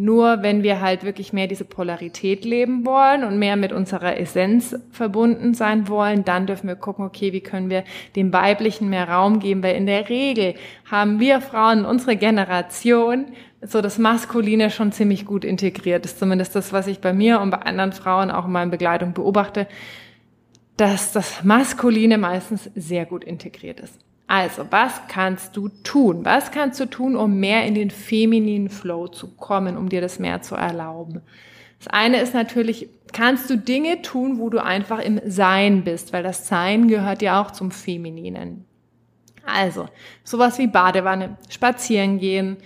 Nur 0.00 0.44
wenn 0.44 0.62
wir 0.62 0.80
halt 0.80 1.02
wirklich 1.02 1.32
mehr 1.32 1.48
diese 1.48 1.64
Polarität 1.64 2.44
leben 2.44 2.86
wollen 2.86 3.24
und 3.24 3.36
mehr 3.36 3.56
mit 3.56 3.72
unserer 3.72 4.16
Essenz 4.16 4.76
verbunden 4.92 5.54
sein 5.54 5.88
wollen, 5.88 6.24
dann 6.24 6.46
dürfen 6.46 6.68
wir 6.68 6.76
gucken, 6.76 7.04
okay, 7.04 7.32
wie 7.32 7.40
können 7.40 7.68
wir 7.68 7.82
dem 8.14 8.32
Weiblichen 8.32 8.90
mehr 8.90 9.08
Raum 9.08 9.40
geben, 9.40 9.60
weil 9.60 9.74
in 9.74 9.86
der 9.86 10.08
Regel 10.08 10.54
haben 10.88 11.18
wir 11.18 11.40
Frauen, 11.40 11.84
unsere 11.84 12.14
Generation, 12.14 13.26
so 13.60 13.80
das 13.80 13.98
Maskuline 13.98 14.70
schon 14.70 14.92
ziemlich 14.92 15.26
gut 15.26 15.44
integriert. 15.44 16.04
Das 16.04 16.12
ist 16.12 16.20
zumindest 16.20 16.54
das, 16.54 16.72
was 16.72 16.86
ich 16.86 17.00
bei 17.00 17.12
mir 17.12 17.40
und 17.40 17.50
bei 17.50 17.58
anderen 17.58 17.90
Frauen 17.90 18.30
auch 18.30 18.44
in 18.44 18.52
meiner 18.52 18.70
Begleitung 18.70 19.14
beobachte, 19.14 19.66
dass 20.76 21.10
das 21.10 21.42
Maskuline 21.42 22.18
meistens 22.18 22.70
sehr 22.76 23.04
gut 23.04 23.24
integriert 23.24 23.80
ist. 23.80 23.98
Also, 24.28 24.66
was 24.70 25.00
kannst 25.08 25.56
du 25.56 25.70
tun? 25.82 26.24
Was 26.26 26.50
kannst 26.50 26.78
du 26.78 26.84
tun, 26.84 27.16
um 27.16 27.40
mehr 27.40 27.64
in 27.64 27.74
den 27.74 27.90
femininen 27.90 28.68
Flow 28.68 29.08
zu 29.08 29.34
kommen, 29.34 29.78
um 29.78 29.88
dir 29.88 30.02
das 30.02 30.18
mehr 30.18 30.42
zu 30.42 30.54
erlauben? 30.54 31.22
Das 31.78 31.88
eine 31.88 32.20
ist 32.20 32.34
natürlich, 32.34 32.90
kannst 33.14 33.48
du 33.48 33.56
Dinge 33.56 34.02
tun, 34.02 34.38
wo 34.38 34.50
du 34.50 34.62
einfach 34.62 34.98
im 34.98 35.18
Sein 35.24 35.82
bist, 35.82 36.12
weil 36.12 36.22
das 36.22 36.46
Sein 36.46 36.88
gehört 36.88 37.22
ja 37.22 37.42
auch 37.42 37.52
zum 37.52 37.70
Femininen. 37.70 38.66
Also, 39.46 39.88
sowas 40.24 40.58
wie 40.58 40.66
Badewanne, 40.66 41.38
spazieren 41.48 42.18
gehen, 42.18 42.58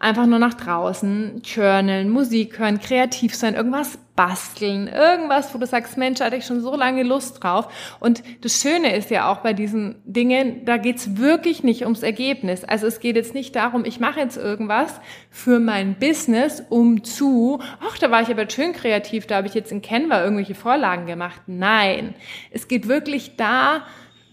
einfach 0.00 0.26
nur 0.26 0.38
nach 0.38 0.54
draußen, 0.54 1.42
journalen, 1.44 2.08
Musik 2.08 2.58
hören, 2.58 2.80
kreativ 2.80 3.34
sein, 3.34 3.54
irgendwas 3.54 3.98
basteln, 4.16 4.88
irgendwas, 4.88 5.54
wo 5.54 5.58
du 5.58 5.66
sagst, 5.66 5.96
Mensch, 5.96 6.20
hatte 6.20 6.36
ich 6.36 6.46
schon 6.46 6.62
so 6.62 6.74
lange 6.74 7.02
Lust 7.02 7.42
drauf. 7.42 7.68
Und 8.00 8.22
das 8.40 8.60
Schöne 8.60 8.96
ist 8.96 9.10
ja 9.10 9.30
auch 9.30 9.38
bei 9.38 9.52
diesen 9.52 9.96
Dingen, 10.04 10.64
da 10.64 10.78
geht's 10.78 11.18
wirklich 11.18 11.62
nicht 11.62 11.82
ums 11.82 12.02
Ergebnis. 12.02 12.64
Also 12.64 12.86
es 12.86 13.00
geht 13.00 13.16
jetzt 13.16 13.34
nicht 13.34 13.54
darum, 13.54 13.84
ich 13.84 14.00
mache 14.00 14.20
jetzt 14.20 14.38
irgendwas 14.38 15.00
für 15.30 15.60
mein 15.60 15.94
Business, 15.98 16.62
um 16.68 17.04
zu, 17.04 17.60
ach, 17.80 17.98
da 17.98 18.10
war 18.10 18.22
ich 18.22 18.30
aber 18.30 18.48
schön 18.48 18.72
kreativ, 18.72 19.26
da 19.26 19.36
habe 19.36 19.46
ich 19.46 19.54
jetzt 19.54 19.70
in 19.70 19.82
Canva 19.82 20.22
irgendwelche 20.22 20.54
Vorlagen 20.54 21.06
gemacht. 21.06 21.42
Nein, 21.46 22.14
es 22.50 22.68
geht 22.68 22.88
wirklich 22.88 23.36
da, 23.36 23.82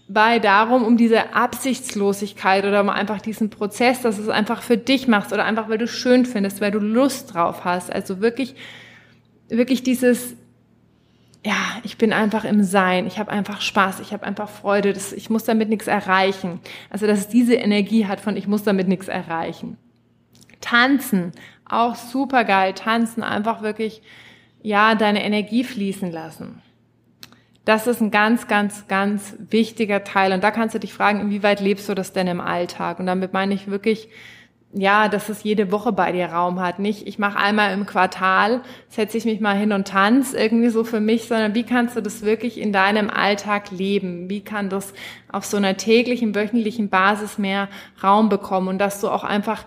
bei 0.08 0.38
darum, 0.38 0.84
um 0.84 0.96
diese 0.96 1.34
Absichtslosigkeit 1.34 2.64
oder 2.64 2.80
um 2.80 2.88
einfach 2.88 3.20
diesen 3.20 3.50
Prozess, 3.50 4.00
dass 4.00 4.16
du 4.16 4.22
es 4.22 4.28
einfach 4.28 4.62
für 4.62 4.78
dich 4.78 5.06
machst 5.06 5.32
oder 5.32 5.44
einfach, 5.44 5.68
weil 5.68 5.78
du 5.78 5.86
schön 5.86 6.24
findest, 6.24 6.60
weil 6.60 6.70
du 6.70 6.78
Lust 6.78 7.34
drauf 7.34 7.64
hast. 7.64 7.92
Also 7.92 8.20
wirklich, 8.20 8.54
wirklich 9.48 9.82
dieses, 9.82 10.34
ja, 11.44 11.56
ich 11.82 11.98
bin 11.98 12.14
einfach 12.14 12.44
im 12.44 12.64
Sein, 12.64 13.06
ich 13.06 13.18
habe 13.18 13.30
einfach 13.30 13.60
Spaß, 13.60 14.00
ich 14.00 14.12
habe 14.14 14.24
einfach 14.24 14.48
Freude, 14.48 14.94
das, 14.94 15.12
ich 15.12 15.28
muss 15.28 15.44
damit 15.44 15.68
nichts 15.68 15.86
erreichen. 15.86 16.60
Also, 16.88 17.06
dass 17.06 17.20
es 17.20 17.28
diese 17.28 17.54
Energie 17.54 18.06
hat 18.06 18.20
von, 18.20 18.36
ich 18.36 18.48
muss 18.48 18.62
damit 18.62 18.88
nichts 18.88 19.08
erreichen. 19.08 19.76
Tanzen, 20.60 21.32
auch 21.68 21.96
super 21.96 22.44
geil. 22.44 22.72
Tanzen, 22.72 23.22
einfach 23.22 23.62
wirklich, 23.62 24.02
ja, 24.62 24.94
deine 24.94 25.22
Energie 25.22 25.64
fließen 25.64 26.10
lassen. 26.10 26.62
Das 27.68 27.86
ist 27.86 28.00
ein 28.00 28.10
ganz, 28.10 28.48
ganz, 28.48 28.88
ganz 28.88 29.36
wichtiger 29.50 30.02
Teil. 30.02 30.32
Und 30.32 30.42
da 30.42 30.50
kannst 30.50 30.74
du 30.74 30.80
dich 30.80 30.94
fragen, 30.94 31.20
inwieweit 31.20 31.60
lebst 31.60 31.86
du 31.90 31.94
das 31.94 32.14
denn 32.14 32.26
im 32.26 32.40
Alltag? 32.40 32.98
Und 32.98 33.04
damit 33.04 33.34
meine 33.34 33.52
ich 33.52 33.70
wirklich, 33.70 34.08
ja, 34.72 35.10
dass 35.10 35.28
es 35.28 35.42
jede 35.42 35.70
Woche 35.70 35.92
bei 35.92 36.10
dir 36.12 36.28
Raum 36.28 36.60
hat. 36.60 36.78
Nicht, 36.78 37.06
ich 37.06 37.18
mache 37.18 37.38
einmal 37.38 37.74
im 37.74 37.84
Quartal, 37.84 38.62
setze 38.88 39.18
ich 39.18 39.26
mich 39.26 39.40
mal 39.40 39.54
hin 39.54 39.72
und 39.72 39.86
tanze 39.86 40.38
irgendwie 40.38 40.70
so 40.70 40.82
für 40.82 41.00
mich, 41.00 41.28
sondern 41.28 41.54
wie 41.54 41.62
kannst 41.62 41.94
du 41.94 42.00
das 42.00 42.22
wirklich 42.22 42.58
in 42.58 42.72
deinem 42.72 43.10
Alltag 43.10 43.70
leben? 43.70 44.30
Wie 44.30 44.40
kann 44.40 44.70
das 44.70 44.94
auf 45.30 45.44
so 45.44 45.58
einer 45.58 45.76
täglichen, 45.76 46.34
wöchentlichen 46.34 46.88
Basis 46.88 47.36
mehr 47.36 47.68
Raum 48.02 48.30
bekommen 48.30 48.68
und 48.68 48.78
dass 48.78 49.02
du 49.02 49.10
auch 49.10 49.24
einfach 49.24 49.66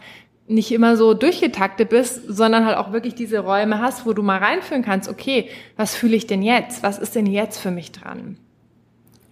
nicht 0.52 0.72
immer 0.72 0.98
so 0.98 1.14
durchgetaktet 1.14 1.90
bist, 1.90 2.22
sondern 2.28 2.66
halt 2.66 2.78
auch 2.78 2.92
wirklich 2.92 3.16
diese 3.16 3.40
Räume 3.40 3.80
hast, 3.80 4.06
wo 4.06 4.14
du 4.14 4.22
mal 4.22 4.38
reinführen 4.38 4.84
kannst, 4.84 5.10
okay, 5.10 5.50
was 5.78 5.96
fühle 5.96 6.16
ich 6.16 6.28
denn 6.28 6.42
jetzt? 6.42 6.84
Was 6.84 7.00
ist 7.00 7.16
denn 7.16 7.26
jetzt 7.26 7.60
für 7.60 7.72
mich 7.72 7.92
dran? 7.92 8.38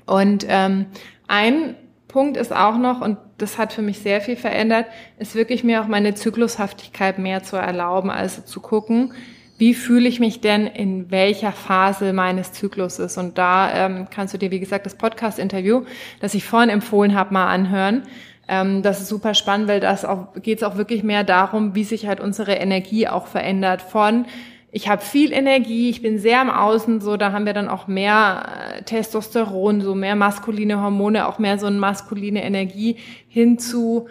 Und 0.05 0.45
ähm, 0.47 0.87
ein 1.27 1.75
Punkt 2.07 2.37
ist 2.37 2.51
auch 2.51 2.77
noch, 2.77 3.01
und 3.01 3.17
das 3.37 3.57
hat 3.57 3.73
für 3.73 3.81
mich 3.81 3.99
sehr 3.99 4.21
viel 4.21 4.35
verändert, 4.35 4.87
ist 5.19 5.35
wirklich 5.35 5.63
mir 5.63 5.81
auch 5.81 5.87
meine 5.87 6.15
Zyklushaftigkeit 6.15 7.19
mehr 7.19 7.43
zu 7.43 7.57
erlauben, 7.57 8.09
also 8.09 8.41
zu 8.41 8.59
gucken, 8.61 9.13
wie 9.59 9.73
fühle 9.73 10.07
ich 10.07 10.19
mich 10.21 10.39
denn 10.39 10.67
in 10.67 11.11
welcher 11.11 11.51
Phase 11.51 12.13
meines 12.13 12.53
Zykluses. 12.53 13.17
Und 13.17 13.37
da 13.37 13.71
ähm, 13.73 14.07
kannst 14.09 14.33
du 14.33 14.37
dir, 14.37 14.51
wie 14.51 14.59
gesagt, 14.59 14.85
das 14.85 14.95
Podcast-Interview, 14.95 15.83
das 16.21 16.33
ich 16.33 16.45
vorhin 16.45 16.69
empfohlen 16.69 17.13
habe, 17.13 17.33
mal 17.33 17.47
anhören. 17.47 18.03
Ähm, 18.49 18.81
das 18.81 18.99
ist 18.99 19.07
super 19.07 19.35
spannend, 19.35 19.67
weil 19.67 19.79
das 19.79 20.03
auch 20.03 20.33
geht 20.41 20.57
es 20.57 20.63
auch 20.63 20.75
wirklich 20.75 21.03
mehr 21.03 21.23
darum, 21.23 21.75
wie 21.75 21.83
sich 21.83 22.07
halt 22.07 22.19
unsere 22.19 22.53
Energie 22.53 23.07
auch 23.07 23.27
verändert 23.27 23.81
von 23.83 24.25
ich 24.71 24.87
habe 24.87 25.01
viel 25.01 25.31
Energie, 25.33 25.89
ich 25.89 26.01
bin 26.01 26.19
sehr 26.19 26.41
am 26.41 26.49
Außen, 26.51 27.01
so 27.01 27.17
da 27.17 27.31
haben 27.31 27.45
wir 27.45 27.53
dann 27.53 27.69
auch 27.69 27.87
mehr 27.87 28.77
äh, 28.77 28.83
Testosteron, 28.83 29.81
so 29.81 29.95
mehr 29.95 30.15
maskuline 30.15 30.81
Hormone, 30.81 31.27
auch 31.27 31.39
mehr 31.39 31.57
so 31.57 31.65
eine 31.65 31.77
maskuline 31.77 32.43
Energie 32.43 32.97
hinzu. 33.27 34.07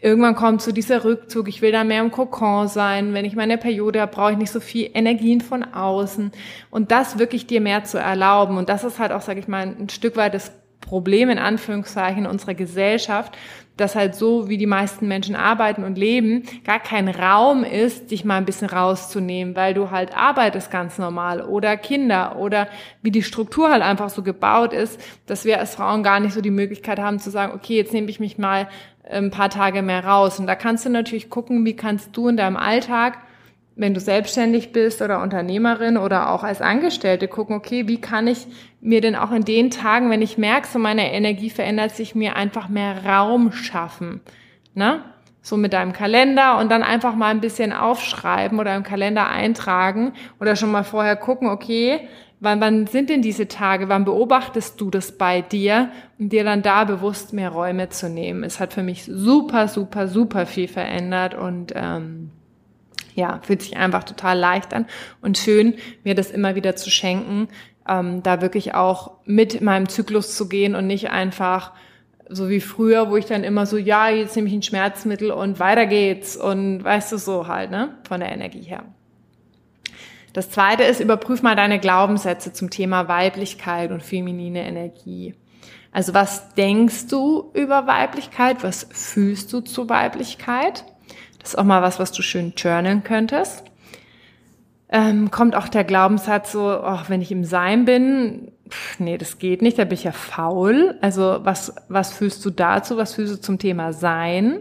Irgendwann 0.00 0.34
kommt 0.34 0.62
so 0.62 0.72
dieser 0.72 1.04
Rückzug, 1.04 1.48
ich 1.48 1.62
will 1.62 1.72
da 1.72 1.84
mehr 1.84 2.02
im 2.02 2.10
Kokon 2.10 2.68
sein. 2.68 3.14
Wenn 3.14 3.24
ich 3.24 3.36
meine 3.36 3.58
Periode 3.58 4.00
habe, 4.00 4.12
brauche 4.12 4.32
ich 4.32 4.38
nicht 4.38 4.50
so 4.50 4.60
viel 4.60 4.90
Energien 4.94 5.40
von 5.40 5.62
außen. 5.62 6.32
Und 6.70 6.90
das 6.90 7.18
wirklich 7.18 7.46
dir 7.46 7.60
mehr 7.60 7.84
zu 7.84 7.98
erlauben. 7.98 8.58
Und 8.58 8.68
das 8.68 8.84
ist 8.84 8.98
halt 8.98 9.12
auch, 9.12 9.22
sage 9.22 9.40
ich 9.40 9.48
mal, 9.48 9.76
ein 9.78 9.88
Stück 9.88 10.16
weit 10.16 10.34
das 10.34 10.52
Problem 10.88 11.28
in 11.28 11.38
Anführungszeichen 11.38 12.26
unserer 12.26 12.54
Gesellschaft, 12.54 13.36
dass 13.76 13.94
halt 13.94 14.14
so, 14.14 14.48
wie 14.48 14.56
die 14.56 14.66
meisten 14.66 15.06
Menschen 15.06 15.36
arbeiten 15.36 15.84
und 15.84 15.98
leben, 15.98 16.44
gar 16.64 16.80
kein 16.80 17.08
Raum 17.08 17.62
ist, 17.62 18.10
dich 18.10 18.24
mal 18.24 18.38
ein 18.38 18.46
bisschen 18.46 18.68
rauszunehmen, 18.68 19.54
weil 19.54 19.74
du 19.74 19.90
halt 19.90 20.16
arbeitest 20.16 20.70
ganz 20.70 20.98
normal 20.98 21.42
oder 21.42 21.76
Kinder 21.76 22.36
oder 22.38 22.68
wie 23.02 23.10
die 23.10 23.22
Struktur 23.22 23.70
halt 23.70 23.82
einfach 23.82 24.08
so 24.08 24.22
gebaut 24.22 24.72
ist, 24.72 24.98
dass 25.26 25.44
wir 25.44 25.60
als 25.60 25.74
Frauen 25.74 26.02
gar 26.02 26.20
nicht 26.20 26.32
so 26.32 26.40
die 26.40 26.50
Möglichkeit 26.50 26.98
haben 26.98 27.18
zu 27.18 27.30
sagen, 27.30 27.52
okay, 27.54 27.76
jetzt 27.76 27.92
nehme 27.92 28.08
ich 28.08 28.18
mich 28.18 28.38
mal 28.38 28.68
ein 29.08 29.30
paar 29.30 29.50
Tage 29.50 29.82
mehr 29.82 30.04
raus. 30.04 30.40
Und 30.40 30.46
da 30.46 30.54
kannst 30.54 30.86
du 30.86 30.90
natürlich 30.90 31.30
gucken, 31.30 31.64
wie 31.64 31.76
kannst 31.76 32.16
du 32.16 32.28
in 32.28 32.36
deinem 32.36 32.56
Alltag 32.56 33.18
wenn 33.78 33.94
du 33.94 34.00
selbstständig 34.00 34.72
bist 34.72 35.00
oder 35.02 35.22
Unternehmerin 35.22 35.96
oder 35.96 36.30
auch 36.30 36.42
als 36.42 36.60
Angestellte 36.60 37.28
gucken, 37.28 37.54
okay, 37.54 37.86
wie 37.86 38.00
kann 38.00 38.26
ich 38.26 38.48
mir 38.80 39.00
denn 39.00 39.14
auch 39.14 39.30
in 39.30 39.44
den 39.44 39.70
Tagen, 39.70 40.10
wenn 40.10 40.20
ich 40.20 40.36
merke, 40.36 40.66
so 40.66 40.80
meine 40.80 41.12
Energie 41.12 41.48
verändert 41.48 41.92
sich, 41.92 42.16
mir 42.16 42.34
einfach 42.34 42.68
mehr 42.68 43.04
Raum 43.06 43.52
schaffen, 43.52 44.20
ne? 44.74 45.04
So 45.42 45.56
mit 45.56 45.72
deinem 45.72 45.92
Kalender 45.92 46.58
und 46.58 46.70
dann 46.70 46.82
einfach 46.82 47.14
mal 47.14 47.28
ein 47.28 47.40
bisschen 47.40 47.72
aufschreiben 47.72 48.58
oder 48.58 48.74
im 48.74 48.82
Kalender 48.82 49.28
eintragen 49.28 50.12
oder 50.40 50.56
schon 50.56 50.72
mal 50.72 50.82
vorher 50.82 51.14
gucken, 51.14 51.48
okay, 51.48 52.00
wann, 52.40 52.60
wann 52.60 52.88
sind 52.88 53.08
denn 53.08 53.22
diese 53.22 53.46
Tage, 53.46 53.88
wann 53.88 54.04
beobachtest 54.04 54.80
du 54.80 54.90
das 54.90 55.16
bei 55.16 55.40
dir 55.40 55.90
und 56.18 56.32
dir 56.32 56.42
dann 56.42 56.62
da 56.62 56.82
bewusst 56.82 57.32
mehr 57.32 57.50
Räume 57.50 57.88
zu 57.88 58.10
nehmen. 58.10 58.42
Es 58.42 58.58
hat 58.58 58.72
für 58.72 58.82
mich 58.82 59.04
super, 59.04 59.68
super, 59.68 60.08
super 60.08 60.46
viel 60.46 60.66
verändert 60.66 61.34
und 61.34 61.72
ähm, 61.76 62.32
ja, 63.18 63.40
fühlt 63.42 63.62
sich 63.62 63.76
einfach 63.76 64.04
total 64.04 64.38
leicht 64.38 64.72
an 64.72 64.86
und 65.20 65.36
schön, 65.36 65.74
mir 66.04 66.14
das 66.14 66.30
immer 66.30 66.54
wieder 66.54 66.76
zu 66.76 66.90
schenken, 66.90 67.48
ähm, 67.86 68.22
da 68.22 68.40
wirklich 68.40 68.74
auch 68.74 69.12
mit 69.24 69.60
meinem 69.60 69.88
Zyklus 69.88 70.36
zu 70.36 70.48
gehen 70.48 70.74
und 70.74 70.86
nicht 70.86 71.10
einfach 71.10 71.72
so 72.30 72.48
wie 72.48 72.60
früher, 72.60 73.10
wo 73.10 73.16
ich 73.16 73.26
dann 73.26 73.42
immer 73.42 73.66
so, 73.66 73.76
ja, 73.76 74.08
jetzt 74.08 74.36
nehme 74.36 74.48
ich 74.48 74.54
ein 74.54 74.62
Schmerzmittel 74.62 75.30
und 75.30 75.58
weiter 75.58 75.86
geht's 75.86 76.36
und 76.36 76.84
weißt 76.84 77.12
du 77.12 77.18
so 77.18 77.48
halt, 77.48 77.70
ne, 77.70 77.96
von 78.06 78.20
der 78.20 78.30
Energie 78.30 78.62
her. 78.62 78.84
Das 80.34 80.50
zweite 80.50 80.84
ist, 80.84 81.00
überprüf 81.00 81.42
mal 81.42 81.56
deine 81.56 81.80
Glaubenssätze 81.80 82.52
zum 82.52 82.70
Thema 82.70 83.08
Weiblichkeit 83.08 83.90
und 83.90 84.02
feminine 84.02 84.66
Energie. 84.66 85.34
Also 85.90 86.12
was 86.14 86.54
denkst 86.54 87.08
du 87.08 87.50
über 87.54 87.86
Weiblichkeit? 87.86 88.62
Was 88.62 88.86
fühlst 88.92 89.52
du 89.52 89.60
zu 89.60 89.88
Weiblichkeit? 89.88 90.84
Ist 91.48 91.58
auch 91.58 91.64
mal 91.64 91.80
was, 91.80 91.98
was 91.98 92.12
du 92.12 92.20
schön 92.20 92.52
journalen 92.54 93.02
könntest. 93.04 93.64
Ähm, 94.90 95.30
kommt 95.30 95.54
auch 95.54 95.68
der 95.68 95.84
Glaubenssatz 95.84 96.52
so, 96.52 96.60
oh, 96.60 96.98
wenn 97.08 97.22
ich 97.22 97.32
im 97.32 97.44
Sein 97.44 97.86
bin, 97.86 98.52
pff, 98.68 99.00
nee, 99.00 99.16
das 99.16 99.38
geht 99.38 99.62
nicht, 99.62 99.78
da 99.78 99.84
bin 99.84 99.94
ich 99.94 100.04
ja 100.04 100.12
faul. 100.12 100.98
Also 101.00 101.40
was, 101.44 101.74
was 101.88 102.12
fühlst 102.12 102.44
du 102.44 102.50
dazu? 102.50 102.98
Was 102.98 103.14
fühlst 103.14 103.32
du 103.32 103.40
zum 103.40 103.58
Thema 103.58 103.94
Sein? 103.94 104.60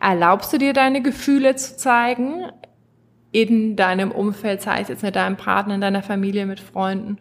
Erlaubst 0.00 0.50
du 0.54 0.58
dir 0.58 0.72
deine 0.72 1.02
Gefühle 1.02 1.54
zu 1.56 1.76
zeigen 1.76 2.46
in 3.30 3.76
deinem 3.76 4.10
Umfeld, 4.10 4.62
sei 4.62 4.80
es 4.80 4.88
jetzt 4.88 5.02
mit 5.02 5.16
deinem 5.16 5.36
Partner, 5.36 5.74
in 5.74 5.82
deiner 5.82 6.02
Familie, 6.02 6.46
mit 6.46 6.60
Freunden? 6.60 7.18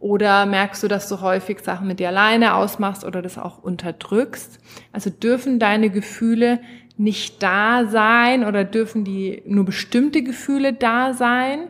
Oder 0.00 0.46
merkst 0.46 0.82
du, 0.82 0.88
dass 0.88 1.08
du 1.08 1.20
häufig 1.20 1.60
Sachen 1.60 1.86
mit 1.86 2.00
dir 2.00 2.08
alleine 2.08 2.56
ausmachst 2.56 3.04
oder 3.04 3.22
das 3.22 3.38
auch 3.38 3.62
unterdrückst? 3.62 4.58
Also 4.92 5.10
dürfen 5.10 5.60
deine 5.60 5.90
Gefühle 5.90 6.58
nicht 6.96 7.42
da 7.42 7.86
sein 7.86 8.44
oder 8.44 8.64
dürfen 8.64 9.04
die 9.04 9.42
nur 9.46 9.64
bestimmte 9.64 10.22
Gefühle 10.22 10.72
da 10.72 11.12
sein? 11.12 11.68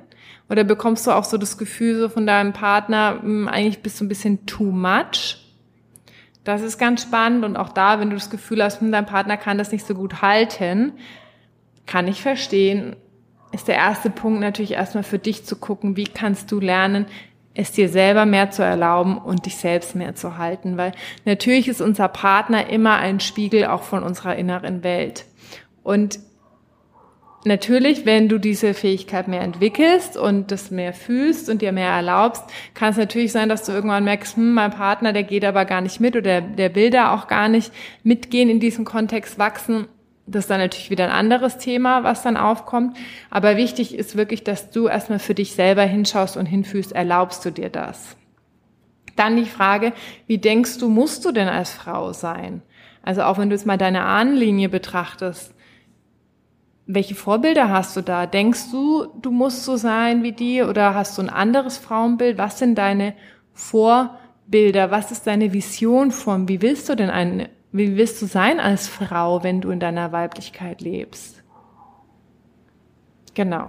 Oder 0.48 0.62
bekommst 0.62 1.06
du 1.06 1.10
auch 1.10 1.24
so 1.24 1.38
das 1.38 1.58
Gefühl 1.58 1.98
so 1.98 2.08
von 2.08 2.26
deinem 2.26 2.52
Partner, 2.52 3.18
hm, 3.20 3.48
eigentlich 3.48 3.82
bist 3.82 4.00
du 4.00 4.04
ein 4.04 4.08
bisschen 4.08 4.46
too 4.46 4.70
much? 4.70 5.38
Das 6.44 6.62
ist 6.62 6.78
ganz 6.78 7.02
spannend 7.02 7.44
und 7.44 7.56
auch 7.56 7.70
da, 7.70 7.98
wenn 7.98 8.10
du 8.10 8.16
das 8.16 8.30
Gefühl 8.30 8.62
hast, 8.62 8.80
hm, 8.80 8.92
dein 8.92 9.06
Partner 9.06 9.36
kann 9.36 9.58
das 9.58 9.72
nicht 9.72 9.84
so 9.84 9.94
gut 9.94 10.22
halten, 10.22 10.92
kann 11.86 12.06
ich 12.06 12.22
verstehen, 12.22 12.94
ist 13.52 13.68
der 13.68 13.76
erste 13.76 14.10
Punkt 14.10 14.40
natürlich 14.40 14.72
erstmal 14.72 15.02
für 15.02 15.18
dich 15.18 15.44
zu 15.44 15.56
gucken, 15.56 15.96
wie 15.96 16.04
kannst 16.04 16.52
du 16.52 16.60
lernen, 16.60 17.06
es 17.56 17.72
dir 17.72 17.88
selber 17.88 18.26
mehr 18.26 18.50
zu 18.50 18.62
erlauben 18.62 19.16
und 19.18 19.46
dich 19.46 19.56
selbst 19.56 19.96
mehr 19.96 20.14
zu 20.14 20.36
halten, 20.36 20.76
weil 20.76 20.92
natürlich 21.24 21.68
ist 21.68 21.80
unser 21.80 22.08
Partner 22.08 22.68
immer 22.68 22.96
ein 22.96 23.18
Spiegel 23.20 23.66
auch 23.66 23.82
von 23.82 24.02
unserer 24.02 24.36
inneren 24.36 24.84
Welt. 24.84 25.24
Und 25.82 26.18
natürlich, 27.44 28.04
wenn 28.04 28.28
du 28.28 28.38
diese 28.38 28.74
Fähigkeit 28.74 29.26
mehr 29.28 29.40
entwickelst 29.40 30.18
und 30.18 30.50
das 30.50 30.70
mehr 30.70 30.92
fühlst 30.92 31.48
und 31.48 31.62
dir 31.62 31.72
mehr 31.72 31.90
erlaubst, 31.90 32.44
kann 32.74 32.90
es 32.90 32.98
natürlich 32.98 33.32
sein, 33.32 33.48
dass 33.48 33.64
du 33.64 33.72
irgendwann 33.72 34.04
merkst, 34.04 34.36
hm, 34.36 34.52
mein 34.52 34.72
Partner, 34.72 35.14
der 35.14 35.22
geht 35.22 35.44
aber 35.44 35.64
gar 35.64 35.80
nicht 35.80 35.98
mit 35.98 36.14
oder 36.14 36.42
der 36.42 36.74
will 36.74 36.90
da 36.90 37.14
auch 37.14 37.26
gar 37.26 37.48
nicht 37.48 37.72
mitgehen 38.02 38.50
in 38.50 38.60
diesem 38.60 38.84
Kontext 38.84 39.38
wachsen 39.38 39.88
das 40.26 40.44
ist 40.44 40.50
dann 40.50 40.60
natürlich 40.60 40.90
wieder 40.90 41.04
ein 41.04 41.12
anderes 41.12 41.56
Thema, 41.58 42.02
was 42.02 42.22
dann 42.22 42.36
aufkommt. 42.36 42.96
Aber 43.30 43.56
wichtig 43.56 43.94
ist 43.94 44.16
wirklich, 44.16 44.42
dass 44.42 44.70
du 44.70 44.88
erstmal 44.88 45.20
für 45.20 45.34
dich 45.34 45.54
selber 45.54 45.82
hinschaust 45.82 46.36
und 46.36 46.46
hinfühlst, 46.46 46.92
erlaubst 46.92 47.44
du 47.44 47.50
dir 47.50 47.70
das? 47.70 48.16
Dann 49.14 49.36
die 49.36 49.44
Frage, 49.44 49.92
wie 50.26 50.38
denkst 50.38 50.78
du, 50.78 50.88
musst 50.88 51.24
du 51.24 51.32
denn 51.32 51.48
als 51.48 51.72
Frau 51.72 52.12
sein? 52.12 52.62
Also 53.02 53.22
auch 53.22 53.38
wenn 53.38 53.48
du 53.48 53.54
jetzt 53.54 53.66
mal 53.66 53.78
deine 53.78 54.02
Ahnenlinie 54.02 54.68
betrachtest, 54.68 55.54
welche 56.86 57.14
Vorbilder 57.14 57.68
hast 57.70 57.96
du 57.96 58.00
da? 58.00 58.26
Denkst 58.26 58.70
du, 58.72 59.06
du 59.20 59.30
musst 59.30 59.64
so 59.64 59.76
sein 59.76 60.22
wie 60.22 60.32
die 60.32 60.62
oder 60.62 60.94
hast 60.94 61.18
du 61.18 61.22
ein 61.22 61.30
anderes 61.30 61.78
Frauenbild? 61.78 62.36
Was 62.36 62.58
sind 62.58 62.76
deine 62.76 63.14
Vorbilder? 63.52 64.90
Was 64.90 65.10
ist 65.12 65.26
deine 65.26 65.52
Vision 65.52 66.10
von? 66.10 66.48
Wie 66.48 66.62
willst 66.62 66.88
du 66.88 66.94
denn 66.94 67.10
eine 67.10 67.48
wie 67.76 67.96
wirst 67.96 68.20
du 68.22 68.26
sein 68.26 68.60
als 68.60 68.88
Frau, 68.88 69.42
wenn 69.42 69.60
du 69.60 69.70
in 69.70 69.80
deiner 69.80 70.12
Weiblichkeit 70.12 70.80
lebst? 70.80 71.42
Genau. 73.36 73.68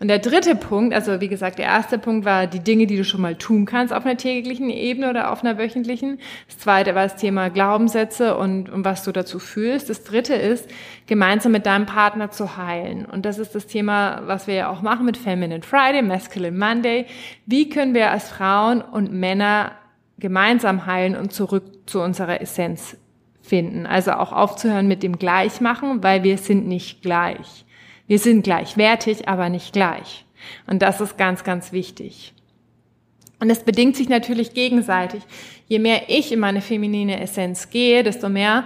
Und 0.00 0.08
der 0.08 0.18
dritte 0.18 0.56
Punkt, 0.56 0.92
also 0.92 1.20
wie 1.20 1.28
gesagt, 1.28 1.60
der 1.60 1.66
erste 1.66 1.96
Punkt 1.96 2.24
war 2.24 2.48
die 2.48 2.58
Dinge, 2.58 2.88
die 2.88 2.96
du 2.96 3.04
schon 3.04 3.20
mal 3.20 3.36
tun 3.36 3.64
kannst 3.64 3.94
auf 3.94 4.04
einer 4.04 4.16
täglichen 4.16 4.68
Ebene 4.68 5.08
oder 5.08 5.30
auf 5.30 5.44
einer 5.44 5.58
wöchentlichen. 5.58 6.18
Das 6.48 6.58
zweite 6.58 6.96
war 6.96 7.04
das 7.04 7.14
Thema 7.14 7.48
Glaubenssätze 7.48 8.36
und, 8.36 8.68
und 8.68 8.84
was 8.84 9.04
du 9.04 9.12
dazu 9.12 9.38
fühlst. 9.38 9.88
Das 9.88 10.02
dritte 10.02 10.34
ist, 10.34 10.68
gemeinsam 11.06 11.52
mit 11.52 11.66
deinem 11.66 11.86
Partner 11.86 12.32
zu 12.32 12.56
heilen. 12.56 13.06
Und 13.06 13.24
das 13.24 13.38
ist 13.38 13.54
das 13.54 13.68
Thema, 13.68 14.22
was 14.26 14.48
wir 14.48 14.54
ja 14.54 14.70
auch 14.70 14.82
machen 14.82 15.06
mit 15.06 15.16
Feminine 15.16 15.62
Friday, 15.62 16.02
Masculine 16.02 16.58
Monday. 16.58 17.06
Wie 17.46 17.68
können 17.68 17.94
wir 17.94 18.10
als 18.10 18.28
Frauen 18.28 18.82
und 18.82 19.12
Männer 19.12 19.70
gemeinsam 20.18 20.84
heilen 20.84 21.14
und 21.14 21.32
zurück 21.32 21.62
zu 21.86 22.00
unserer 22.02 22.40
Essenz 22.40 22.96
finden. 23.46 23.86
Also 23.86 24.12
auch 24.12 24.32
aufzuhören 24.32 24.88
mit 24.88 25.02
dem 25.02 25.18
Gleichmachen, 25.18 26.02
weil 26.02 26.22
wir 26.22 26.38
sind 26.38 26.66
nicht 26.66 27.02
gleich. 27.02 27.64
Wir 28.06 28.18
sind 28.18 28.42
gleichwertig, 28.42 29.28
aber 29.28 29.48
nicht 29.48 29.72
gleich. 29.72 30.24
Und 30.66 30.82
das 30.82 31.00
ist 31.00 31.16
ganz, 31.16 31.44
ganz 31.44 31.72
wichtig. 31.72 32.34
Und 33.40 33.50
es 33.50 33.64
bedingt 33.64 33.96
sich 33.96 34.08
natürlich 34.08 34.54
gegenseitig. 34.54 35.22
Je 35.66 35.78
mehr 35.78 36.08
ich 36.08 36.32
in 36.32 36.38
meine 36.38 36.60
feminine 36.60 37.20
Essenz 37.20 37.70
gehe, 37.70 38.02
desto 38.02 38.28
mehr 38.28 38.64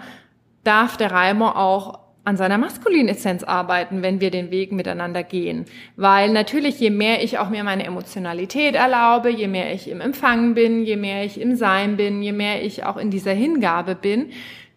darf 0.62 0.96
der 0.96 1.10
Reimer 1.10 1.56
auch 1.56 1.98
an 2.22 2.36
seiner 2.36 2.58
maskulinen 2.58 3.08
Essenz 3.08 3.42
arbeiten, 3.42 4.02
wenn 4.02 4.20
wir 4.20 4.30
den 4.30 4.50
Weg 4.50 4.72
miteinander 4.72 5.22
gehen. 5.22 5.64
Weil 5.96 6.30
natürlich, 6.30 6.78
je 6.78 6.90
mehr 6.90 7.24
ich 7.24 7.38
auch 7.38 7.48
mir 7.48 7.64
meine 7.64 7.84
Emotionalität 7.84 8.74
erlaube, 8.74 9.30
je 9.30 9.48
mehr 9.48 9.72
ich 9.74 9.88
im 9.88 10.00
Empfangen 10.00 10.54
bin, 10.54 10.84
je 10.84 10.96
mehr 10.96 11.24
ich 11.24 11.40
im 11.40 11.56
Sein 11.56 11.96
bin, 11.96 12.22
je 12.22 12.32
mehr 12.32 12.62
ich 12.62 12.84
auch 12.84 12.98
in 12.98 13.10
dieser 13.10 13.32
Hingabe 13.32 13.94
bin, 13.94 14.30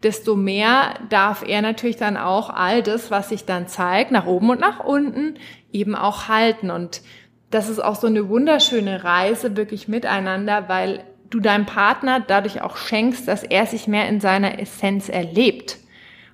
desto 0.04 0.36
mehr 0.36 0.96
darf 1.10 1.44
er 1.48 1.62
natürlich 1.62 1.98
dann 1.98 2.18
auch 2.18 2.50
all 2.50 2.84
das, 2.84 3.10
was 3.10 3.30
sich 3.30 3.46
dann 3.46 3.68
zeigt, 3.68 4.12
nach 4.12 4.26
oben 4.26 4.50
und 4.50 4.60
nach 4.60 4.80
unten, 4.80 5.36
eben 5.72 5.96
auch 5.96 6.28
halten. 6.28 6.70
Und 6.70 7.02
das 7.50 7.70
ist 7.70 7.84
auch 7.84 7.96
so 7.96 8.08
eine 8.08 8.30
wunderschöne 8.30 9.04
Reise 9.04 9.56
wirklich 9.56 9.88
miteinander, 9.88 10.68
weil 10.68 11.04
du 11.30 11.40
deinem 11.40 11.66
Partner 11.66 12.20
dadurch 12.20 12.62
auch 12.62 12.78
schenkst, 12.78 13.28
dass 13.28 13.44
er 13.44 13.66
sich 13.66 13.88
mehr 13.88 14.08
in 14.08 14.20
seiner 14.20 14.60
Essenz 14.60 15.10
erlebt. 15.10 15.78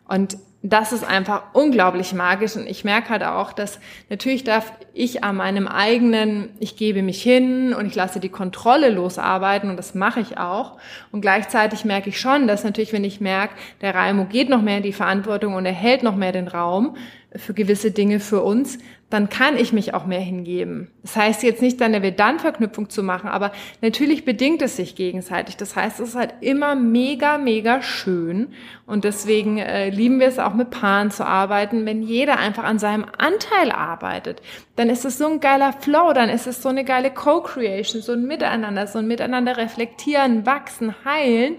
Und 0.08 0.38
das 0.62 0.92
ist 0.92 1.06
einfach 1.06 1.44
unglaublich 1.54 2.14
magisch 2.14 2.58
und 2.58 2.68
ich 2.68 2.84
merke 2.84 3.10
halt 3.10 3.24
auch, 3.24 3.54
dass 3.54 3.80
natürlich 4.10 4.44
darf 4.44 4.74
ich 4.94 5.24
an 5.24 5.38
meinem 5.38 5.70
eigenen, 5.70 6.50
ich 6.60 6.76
gebe 6.76 7.02
mich 7.02 7.24
hin 7.24 7.74
und 7.74 7.86
ich 7.86 7.96
lasse 7.96 8.20
die 8.20 8.30
Kontrolle 8.30 8.90
losarbeiten 8.90 9.70
und 9.70 9.78
das 9.78 9.96
mache 9.96 10.20
ich 10.20 10.38
auch. 10.38 10.78
Und 11.14 11.22
gleichzeitig 11.22 11.86
merke 11.86 12.10
ich 12.10 12.20
schon, 12.20 12.48
dass 12.48 12.66
natürlich, 12.66 12.92
wenn 12.92 13.06
ich 13.06 13.22
merke, 13.22 13.56
der 13.80 13.96
Raimo 13.96 14.26
geht 14.26 14.50
noch 14.50 14.62
mehr 14.62 14.78
in 14.78 14.84
die 14.84 14.92
Verantwortung 14.92 15.54
und 15.54 15.66
er 15.66 15.72
hält 15.72 16.04
noch 16.04 16.18
mehr 16.18 16.34
den 16.34 16.50
Raum, 16.50 16.98
für 17.36 17.54
gewisse 17.54 17.92
Dinge 17.92 18.20
für 18.20 18.42
uns, 18.42 18.80
dann 19.10 19.30
kann 19.30 19.58
ich 19.58 19.74
mich 19.74 19.94
auch 19.94 20.06
mehr 20.06 20.20
hingeben. 20.20 20.92
Das 21.02 21.16
heißt 21.16 21.42
jetzt 21.44 21.62
nicht 21.62 21.82
eine 21.82 22.04
Wir-Dann-Verknüpfung 22.04 22.90
zu 22.90 23.02
machen, 23.02 23.30
aber 23.30 23.52
natürlich 23.82 24.24
bedingt 24.24 24.62
es 24.62 24.76
sich 24.76 24.96
gegenseitig. 24.96 25.58
Das 25.58 25.76
heißt, 25.76 26.00
es 26.00 26.10
ist 26.10 26.16
halt 26.16 26.34
immer 26.42 26.76
mega, 26.76 27.40
mega 27.40 27.82
schön 27.82 28.50
und 28.86 29.06
deswegen 29.06 29.58
äh, 29.58 29.90
lieben 29.90 30.20
wir 30.20 30.28
es 30.28 30.38
auch 30.38 30.54
mit 30.54 30.70
Paaren 30.70 31.10
zu 31.10 31.26
arbeiten. 31.26 31.86
Wenn 31.86 32.04
jeder 32.04 32.38
einfach 32.38 32.64
an 32.64 32.78
seinem 32.78 33.06
Anteil 33.18 33.72
arbeitet, 33.72 34.42
dann 34.76 34.90
ist 34.90 35.06
es 35.06 35.18
so 35.18 35.28
ein 35.28 35.40
geiler 35.40 35.74
Flow, 35.74 36.14
dann 36.14 36.30
ist 36.30 36.46
es 36.46 36.62
so 36.62 36.70
eine 36.70 36.84
geile 36.84 37.12
Co-Creation, 37.12 38.02
so 38.02 38.14
ein 38.14 38.28
Miteinander, 38.28 38.86
so 38.86 39.00
ein 39.00 39.08
Miteinander 39.08 39.58
reflektieren, 39.58 40.46
wachsen, 40.46 40.94
heilen 41.04 41.56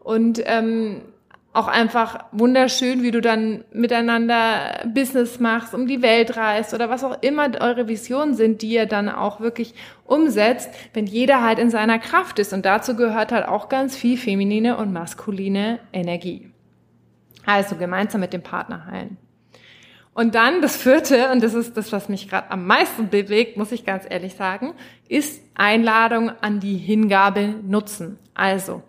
und 0.00 0.42
ähm, 0.44 1.02
auch 1.52 1.66
einfach 1.66 2.26
wunderschön, 2.30 3.02
wie 3.02 3.10
du 3.10 3.20
dann 3.20 3.64
miteinander 3.72 4.82
Business 4.86 5.40
machst, 5.40 5.74
um 5.74 5.86
die 5.88 6.00
Welt 6.00 6.36
reist 6.36 6.74
oder 6.74 6.88
was 6.88 7.02
auch 7.02 7.20
immer 7.22 7.50
eure 7.60 7.88
Visionen 7.88 8.34
sind, 8.34 8.62
die 8.62 8.70
ihr 8.70 8.86
dann 8.86 9.08
auch 9.08 9.40
wirklich 9.40 9.74
umsetzt, 10.04 10.70
wenn 10.94 11.06
jeder 11.06 11.42
halt 11.42 11.58
in 11.58 11.70
seiner 11.70 11.98
Kraft 11.98 12.38
ist. 12.38 12.52
Und 12.52 12.64
dazu 12.64 12.94
gehört 12.94 13.32
halt 13.32 13.48
auch 13.48 13.68
ganz 13.68 13.96
viel 13.96 14.16
feminine 14.16 14.76
und 14.76 14.92
maskuline 14.92 15.80
Energie. 15.92 16.50
Also 17.46 17.74
gemeinsam 17.74 18.20
mit 18.20 18.32
dem 18.32 18.42
Partner 18.42 18.86
heilen. 18.86 19.16
Und 20.12 20.34
dann 20.34 20.60
das 20.60 20.76
vierte, 20.76 21.30
und 21.30 21.42
das 21.42 21.54
ist 21.54 21.76
das, 21.76 21.92
was 21.92 22.08
mich 22.08 22.28
gerade 22.28 22.50
am 22.50 22.66
meisten 22.66 23.08
bewegt, 23.08 23.56
muss 23.56 23.72
ich 23.72 23.84
ganz 23.84 24.04
ehrlich 24.08 24.34
sagen, 24.34 24.74
ist 25.08 25.42
Einladung 25.54 26.30
an 26.42 26.60
die 26.60 26.76
Hingabe 26.76 27.54
nutzen. 27.62 28.18
Also, 28.34 28.82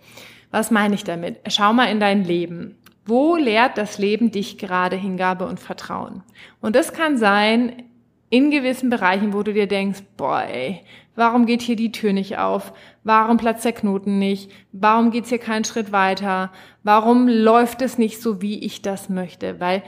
was 0.52 0.70
meine 0.70 0.96
ich 0.96 1.04
damit? 1.04 1.40
Schau 1.48 1.74
mal 1.74 1.86
in 1.86 2.00
dein 2.00 2.24
Leben. 2.24 2.78
Wo 3.06 3.36
lehrt 3.36 3.78
das 3.78 3.98
Leben 3.98 4.32
dich 4.32 4.58
gerade 4.58 4.96
Hingabe 4.96 5.48
und 5.48 5.60
Vertrauen? 5.60 6.24
Und 6.62 6.76
das 6.76 6.94
kann 6.94 7.18
sein 7.18 7.84
in 8.30 8.52
gewissen 8.52 8.90
Bereichen, 8.90 9.34
wo 9.34 9.44
du 9.44 9.54
dir 9.54 9.68
denkst, 9.68 10.04
boy, 10.18 10.82
warum 11.16 11.46
geht 11.46 11.62
hier 11.62 11.76
die 11.76 11.92
Tür 11.92 12.14
nicht 12.14 12.38
auf? 12.38 12.74
Warum 13.04 13.38
platzt 13.38 13.66
der 13.66 13.74
Knoten 13.74 14.20
nicht? 14.20 14.52
Warum 14.72 15.12
geht's 15.12 15.30
hier 15.30 15.40
keinen 15.40 15.66
Schritt 15.66 15.92
weiter? 15.92 16.52
Warum 16.84 17.28
läuft 17.28 17.82
es 17.82 17.98
nicht 17.98 18.22
so, 18.22 18.42
wie 18.42 18.60
ich 18.60 18.82
das 18.82 19.10
möchte? 19.10 19.60
Weil, 19.60 19.84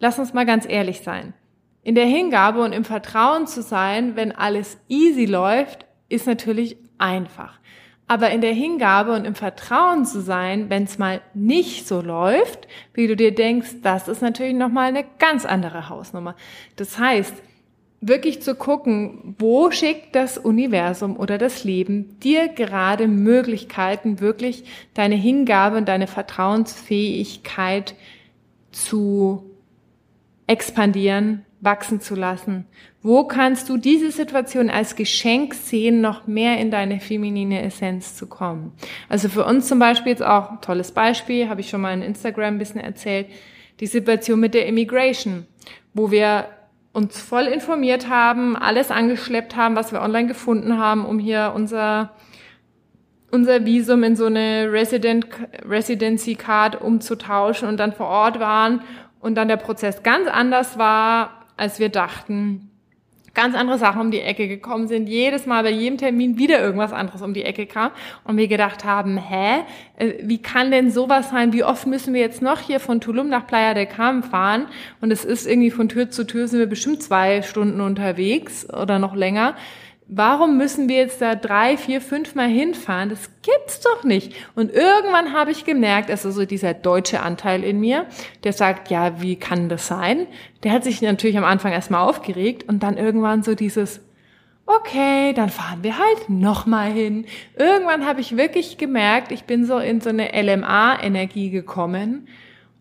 lass 0.00 0.18
uns 0.18 0.32
mal 0.32 0.46
ganz 0.46 0.66
ehrlich 0.68 1.02
sein. 1.02 1.34
In 1.82 1.94
der 1.94 2.06
Hingabe 2.06 2.62
und 2.62 2.72
im 2.72 2.84
Vertrauen 2.84 3.46
zu 3.46 3.62
sein, 3.62 4.16
wenn 4.16 4.32
alles 4.32 4.78
easy 4.88 5.26
läuft, 5.26 5.86
ist 6.08 6.26
natürlich 6.26 6.78
einfach. 6.98 7.60
Aber 8.06 8.30
in 8.30 8.42
der 8.42 8.52
Hingabe 8.52 9.12
und 9.12 9.24
im 9.24 9.34
Vertrauen 9.34 10.04
zu 10.04 10.20
sein, 10.20 10.68
wenn 10.68 10.84
es 10.84 10.98
mal 10.98 11.22
nicht 11.32 11.88
so 11.88 12.02
läuft, 12.02 12.68
wie 12.92 13.06
du 13.06 13.16
dir 13.16 13.34
denkst, 13.34 13.76
das 13.82 14.08
ist 14.08 14.20
natürlich 14.20 14.54
nochmal 14.54 14.88
eine 14.88 15.04
ganz 15.18 15.46
andere 15.46 15.88
Hausnummer. 15.88 16.36
Das 16.76 16.98
heißt, 16.98 17.34
wirklich 18.02 18.42
zu 18.42 18.54
gucken, 18.54 19.34
wo 19.38 19.70
schickt 19.70 20.14
das 20.14 20.36
Universum 20.36 21.16
oder 21.16 21.38
das 21.38 21.64
Leben 21.64 22.20
dir 22.20 22.48
gerade 22.48 23.08
Möglichkeiten, 23.08 24.20
wirklich 24.20 24.64
deine 24.92 25.14
Hingabe 25.14 25.78
und 25.78 25.88
deine 25.88 26.06
Vertrauensfähigkeit 26.06 27.94
zu 28.72 29.50
expandieren, 30.46 31.46
wachsen 31.64 32.00
zu 32.00 32.14
lassen? 32.14 32.66
Wo 33.02 33.24
kannst 33.24 33.68
du 33.68 33.76
diese 33.76 34.10
Situation 34.10 34.70
als 34.70 34.96
Geschenk 34.96 35.54
sehen, 35.54 36.00
noch 36.00 36.26
mehr 36.26 36.58
in 36.58 36.70
deine 36.70 37.00
feminine 37.00 37.62
Essenz 37.62 38.14
zu 38.14 38.26
kommen? 38.26 38.72
Also 39.08 39.28
für 39.28 39.44
uns 39.44 39.66
zum 39.66 39.78
Beispiel 39.78 40.12
jetzt 40.12 40.24
auch 40.24 40.60
tolles 40.60 40.92
Beispiel, 40.92 41.48
habe 41.48 41.60
ich 41.60 41.70
schon 41.70 41.80
mal 41.80 41.94
in 41.94 42.02
Instagram 42.02 42.54
ein 42.54 42.58
bisschen 42.58 42.80
erzählt, 42.80 43.26
die 43.80 43.86
Situation 43.86 44.40
mit 44.40 44.54
der 44.54 44.66
Immigration, 44.66 45.46
wo 45.92 46.10
wir 46.10 46.46
uns 46.92 47.20
voll 47.20 47.44
informiert 47.44 48.08
haben, 48.08 48.56
alles 48.56 48.90
angeschleppt 48.90 49.56
haben, 49.56 49.74
was 49.74 49.92
wir 49.92 50.00
online 50.00 50.28
gefunden 50.28 50.78
haben, 50.78 51.04
um 51.04 51.18
hier 51.18 51.52
unser 51.54 52.12
unser 53.34 53.66
Visum 53.66 54.04
in 54.04 54.14
so 54.14 54.26
eine 54.26 54.70
Resident, 54.70 55.26
Residency 55.68 56.36
Card 56.36 56.80
umzutauschen 56.80 57.68
und 57.68 57.78
dann 57.78 57.92
vor 57.92 58.06
Ort 58.06 58.38
waren 58.38 58.80
und 59.18 59.34
dann 59.34 59.48
der 59.48 59.56
Prozess 59.56 60.04
ganz 60.04 60.28
anders 60.28 60.78
war, 60.78 61.43
als 61.56 61.78
wir 61.78 61.88
dachten. 61.88 62.70
Ganz 63.34 63.56
andere 63.56 63.78
Sachen 63.78 64.00
um 64.00 64.10
die 64.12 64.20
Ecke 64.20 64.46
gekommen 64.46 64.86
sind. 64.86 65.08
Jedes 65.08 65.44
Mal 65.44 65.64
bei 65.64 65.70
jedem 65.70 65.98
Termin 65.98 66.38
wieder 66.38 66.60
irgendwas 66.60 66.92
anderes 66.92 67.20
um 67.20 67.34
die 67.34 67.42
Ecke 67.42 67.66
kam. 67.66 67.90
Und 68.22 68.36
wir 68.36 68.46
gedacht 68.46 68.84
haben, 68.84 69.16
hä? 69.16 69.64
Äh, 69.96 70.12
wie 70.22 70.38
kann 70.38 70.70
denn 70.70 70.92
sowas 70.92 71.30
sein? 71.30 71.52
Wie 71.52 71.64
oft 71.64 71.88
müssen 71.88 72.14
wir 72.14 72.20
jetzt 72.20 72.42
noch 72.42 72.60
hier 72.60 72.78
von 72.78 73.00
Tulum 73.00 73.28
nach 73.28 73.48
Playa 73.48 73.74
del 73.74 73.86
Carmen 73.86 74.22
fahren? 74.22 74.66
Und 75.00 75.10
es 75.10 75.24
ist 75.24 75.48
irgendwie 75.48 75.72
von 75.72 75.88
Tür 75.88 76.10
zu 76.10 76.24
Tür 76.24 76.46
sind 76.46 76.60
wir 76.60 76.68
bestimmt 76.68 77.02
zwei 77.02 77.42
Stunden 77.42 77.80
unterwegs 77.80 78.72
oder 78.72 79.00
noch 79.00 79.16
länger. 79.16 79.56
Warum 80.06 80.58
müssen 80.58 80.88
wir 80.90 80.96
jetzt 80.96 81.22
da 81.22 81.34
drei, 81.34 81.78
vier, 81.78 82.02
fünf 82.02 82.34
Mal 82.34 82.48
hinfahren? 82.48 83.08
Das 83.08 83.30
gibt's 83.40 83.80
doch 83.80 84.04
nicht. 84.04 84.34
Und 84.54 84.70
irgendwann 84.70 85.32
habe 85.32 85.50
ich 85.50 85.64
gemerkt, 85.64 86.10
also 86.10 86.30
so 86.30 86.44
dieser 86.44 86.74
deutsche 86.74 87.22
Anteil 87.22 87.64
in 87.64 87.80
mir, 87.80 88.06
der 88.44 88.52
sagt, 88.52 88.90
ja, 88.90 89.22
wie 89.22 89.36
kann 89.36 89.70
das 89.70 89.86
sein? 89.86 90.26
Der 90.62 90.72
hat 90.72 90.84
sich 90.84 91.00
natürlich 91.00 91.38
am 91.38 91.44
Anfang 91.44 91.72
erstmal 91.72 92.06
aufgeregt 92.06 92.68
und 92.68 92.82
dann 92.82 92.98
irgendwann 92.98 93.42
so 93.42 93.54
dieses, 93.54 94.02
okay, 94.66 95.32
dann 95.32 95.48
fahren 95.48 95.82
wir 95.82 95.98
halt 95.98 96.28
nochmal 96.28 96.92
hin. 96.92 97.24
Irgendwann 97.56 98.06
habe 98.06 98.20
ich 98.20 98.36
wirklich 98.36 98.76
gemerkt, 98.76 99.32
ich 99.32 99.44
bin 99.44 99.64
so 99.64 99.78
in 99.78 100.02
so 100.02 100.10
eine 100.10 100.32
LMA-Energie 100.38 101.48
gekommen 101.48 102.28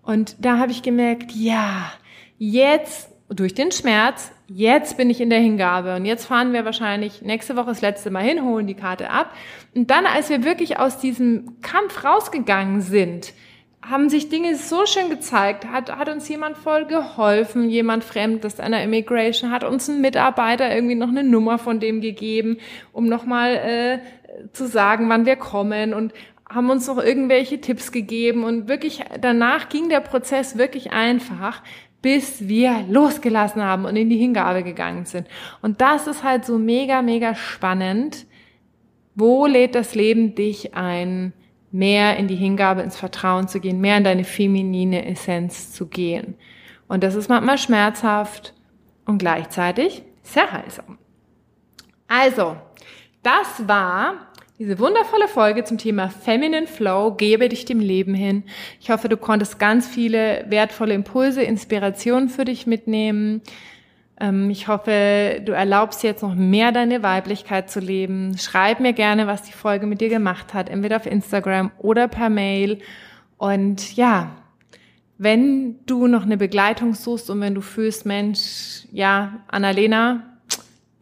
und 0.01 0.35
da 0.39 0.57
habe 0.57 0.73
ich 0.73 0.83
gemerkt, 0.83 1.31
ja, 1.31 1.89
jetzt 2.37 3.11
durch 3.29 3.53
den 3.53 3.71
Schmerz, 3.71 4.32
jetzt 4.53 4.97
bin 4.97 5.09
ich 5.09 5.19
in 5.19 5.29
der 5.29 5.39
Hingabe 5.39 5.95
und 5.95 6.05
jetzt 6.05 6.25
fahren 6.25 6.53
wir 6.53 6.65
wahrscheinlich 6.65 7.21
nächste 7.21 7.55
Woche 7.55 7.67
das 7.67 7.81
letzte 7.81 8.11
Mal 8.11 8.23
hin, 8.23 8.43
holen 8.43 8.67
die 8.67 8.75
Karte 8.75 9.09
ab. 9.09 9.33
Und 9.73 9.89
dann, 9.89 10.05
als 10.05 10.29
wir 10.29 10.43
wirklich 10.43 10.79
aus 10.79 10.99
diesem 10.99 11.61
Kampf 11.61 12.03
rausgegangen 12.03 12.81
sind, 12.81 13.33
haben 13.81 14.09
sich 14.09 14.29
Dinge 14.29 14.55
so 14.55 14.85
schön 14.85 15.09
gezeigt, 15.09 15.65
hat, 15.65 15.93
hat 15.95 16.07
uns 16.07 16.29
jemand 16.29 16.55
voll 16.55 16.85
geholfen, 16.85 17.69
jemand 17.69 18.03
Fremdes 18.03 18.59
einer 18.59 18.81
Immigration, 18.81 19.51
hat 19.51 19.63
uns 19.63 19.89
ein 19.89 19.99
Mitarbeiter 19.99 20.73
irgendwie 20.73 20.95
noch 20.95 21.09
eine 21.09 21.23
Nummer 21.23 21.57
von 21.57 21.79
dem 21.79 21.99
gegeben, 21.99 22.57
um 22.93 23.07
nochmal 23.07 23.55
äh, 23.55 23.99
zu 24.53 24.67
sagen, 24.67 25.09
wann 25.09 25.25
wir 25.25 25.35
kommen 25.35 25.93
und 25.93 26.13
haben 26.49 26.69
uns 26.69 26.87
noch 26.87 26.97
irgendwelche 26.97 27.59
Tipps 27.59 27.91
gegeben. 27.91 28.43
Und 28.43 28.67
wirklich 28.67 29.03
danach 29.19 29.69
ging 29.69 29.89
der 29.89 29.99
Prozess 29.99 30.57
wirklich 30.57 30.91
einfach, 30.91 31.61
bis 32.03 32.49
wir 32.49 32.83
losgelassen 32.89 33.63
haben 33.63 33.85
und 33.85 33.95
in 33.95 34.09
die 34.09 34.17
Hingabe 34.17 34.61
gegangen 34.61 35.05
sind. 35.05 35.27
Und 35.61 35.79
das 35.79 36.05
ist 36.05 36.21
halt 36.21 36.45
so 36.45 36.59
mega, 36.59 37.01
mega 37.01 37.33
spannend. 37.33 38.27
Wo 39.15 39.47
lädt 39.47 39.73
das 39.73 39.95
Leben 39.95 40.35
dich 40.35 40.75
ein, 40.75 41.33
mehr 41.71 42.17
in 42.17 42.27
die 42.27 42.35
Hingabe, 42.35 42.81
ins 42.81 42.97
Vertrauen 42.97 43.47
zu 43.47 43.61
gehen, 43.61 43.79
mehr 43.79 43.97
in 43.97 44.03
deine 44.03 44.25
feminine 44.25 45.05
Essenz 45.05 45.71
zu 45.71 45.87
gehen? 45.87 46.35
Und 46.89 47.03
das 47.03 47.15
ist 47.15 47.29
manchmal 47.29 47.57
schmerzhaft 47.57 48.53
und 49.05 49.17
gleichzeitig 49.19 50.03
sehr 50.23 50.51
heilsam. 50.51 50.97
Also, 52.09 52.57
das 53.23 53.65
war 53.65 54.27
diese 54.63 54.79
wundervolle 54.79 55.27
Folge 55.27 55.65
zum 55.65 55.77
Thema 55.77 56.07
Feminine 56.07 56.67
Flow, 56.67 57.15
gebe 57.15 57.49
dich 57.49 57.65
dem 57.65 57.81
Leben 57.81 58.13
hin. 58.13 58.43
Ich 58.79 58.89
hoffe, 58.89 59.09
du 59.09 59.17
konntest 59.17 59.59
ganz 59.59 59.85
viele 59.85 60.45
wertvolle 60.47 60.93
Impulse, 60.93 61.43
Inspirationen 61.43 62.29
für 62.29 62.45
dich 62.45 62.65
mitnehmen. 62.65 63.41
Ähm, 64.21 64.49
ich 64.49 64.69
hoffe, 64.69 65.41
du 65.43 65.51
erlaubst 65.51 66.01
jetzt 66.03 66.23
noch 66.23 66.33
mehr 66.33 66.71
deine 66.71 67.03
Weiblichkeit 67.03 67.69
zu 67.69 67.81
leben. 67.81 68.37
Schreib 68.37 68.79
mir 68.79 68.93
gerne, 68.93 69.27
was 69.27 69.41
die 69.41 69.51
Folge 69.51 69.85
mit 69.85 69.99
dir 69.99 70.07
gemacht 70.07 70.53
hat, 70.53 70.69
entweder 70.69 70.95
auf 70.95 71.07
Instagram 71.07 71.69
oder 71.79 72.07
per 72.07 72.29
Mail. 72.29 72.79
Und 73.35 73.97
ja, 73.97 74.31
wenn 75.17 75.75
du 75.87 76.07
noch 76.07 76.23
eine 76.23 76.37
Begleitung 76.37 76.93
suchst 76.93 77.29
und 77.29 77.41
wenn 77.41 77.53
du 77.53 77.59
fühlst, 77.59 78.05
Mensch, 78.05 78.85
ja, 78.93 79.41
Annalena, 79.49 80.32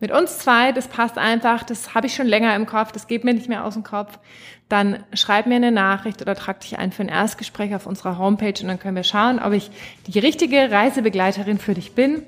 mit 0.01 0.11
uns 0.11 0.39
zwei, 0.39 0.71
das 0.71 0.87
passt 0.87 1.17
einfach, 1.17 1.63
das 1.63 1.95
habe 1.95 2.07
ich 2.07 2.15
schon 2.15 2.27
länger 2.27 2.55
im 2.55 2.65
Kopf, 2.65 2.91
das 2.91 3.07
geht 3.07 3.23
mir 3.23 3.33
nicht 3.33 3.47
mehr 3.47 3.63
aus 3.63 3.75
dem 3.75 3.83
Kopf, 3.83 4.17
dann 4.67 5.03
schreib 5.13 5.45
mir 5.45 5.55
eine 5.55 5.71
Nachricht 5.71 6.21
oder 6.21 6.35
trag 6.35 6.59
dich 6.61 6.77
ein 6.79 6.91
für 6.91 7.03
ein 7.03 7.09
Erstgespräch 7.09 7.75
auf 7.75 7.85
unserer 7.85 8.17
Homepage 8.17 8.59
und 8.61 8.67
dann 8.67 8.79
können 8.79 8.95
wir 8.95 9.03
schauen, 9.03 9.39
ob 9.39 9.53
ich 9.53 9.69
die 10.07 10.19
richtige 10.19 10.71
Reisebegleiterin 10.71 11.59
für 11.59 11.75
dich 11.75 11.93
bin. 11.93 12.23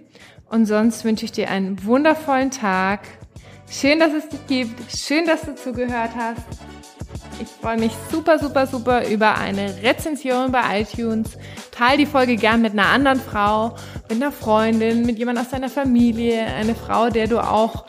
Und 0.45 0.67
sonst 0.67 1.03
wünsche 1.03 1.25
ich 1.25 1.31
dir 1.31 1.49
einen 1.49 1.83
wundervollen 1.83 2.51
Tag. 2.51 2.99
Schön, 3.69 3.99
dass 3.99 4.13
es 4.13 4.29
dich 4.29 4.45
gibt. 4.47 4.91
Schön, 4.95 5.25
dass 5.25 5.41
du 5.41 5.55
zugehört 5.55 6.11
hast. 6.15 6.82
Ich 7.41 7.47
freue 7.47 7.77
mich 7.77 7.91
super, 8.11 8.37
super, 8.39 8.67
super 8.67 9.07
über 9.07 9.35
eine 9.35 9.81
Rezension 9.81 10.51
bei 10.51 10.81
iTunes. 10.81 11.31
Teil 11.71 11.97
die 11.97 12.05
Folge 12.05 12.35
gern 12.35 12.61
mit 12.61 12.73
einer 12.73 12.87
anderen 12.87 13.19
Frau, 13.19 13.75
mit 14.09 14.21
einer 14.21 14.31
Freundin, 14.31 15.05
mit 15.05 15.17
jemand 15.17 15.39
aus 15.39 15.49
deiner 15.49 15.69
Familie, 15.69 16.45
eine 16.45 16.75
Frau, 16.75 17.09
der 17.09 17.27
du 17.27 17.39
auch 17.39 17.85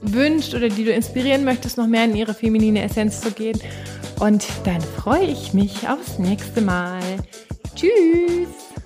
wünscht 0.00 0.54
oder 0.54 0.68
die 0.68 0.84
du 0.84 0.92
inspirieren 0.92 1.44
möchtest, 1.44 1.76
noch 1.76 1.86
mehr 1.86 2.04
in 2.04 2.16
ihre 2.16 2.34
feminine 2.34 2.82
Essenz 2.82 3.20
zu 3.20 3.30
gehen. 3.30 3.60
Und 4.20 4.46
dann 4.64 4.80
freue 4.80 5.26
ich 5.26 5.52
mich 5.52 5.88
aufs 5.88 6.18
nächste 6.18 6.60
Mal. 6.60 7.00
Tschüss! 7.74 8.77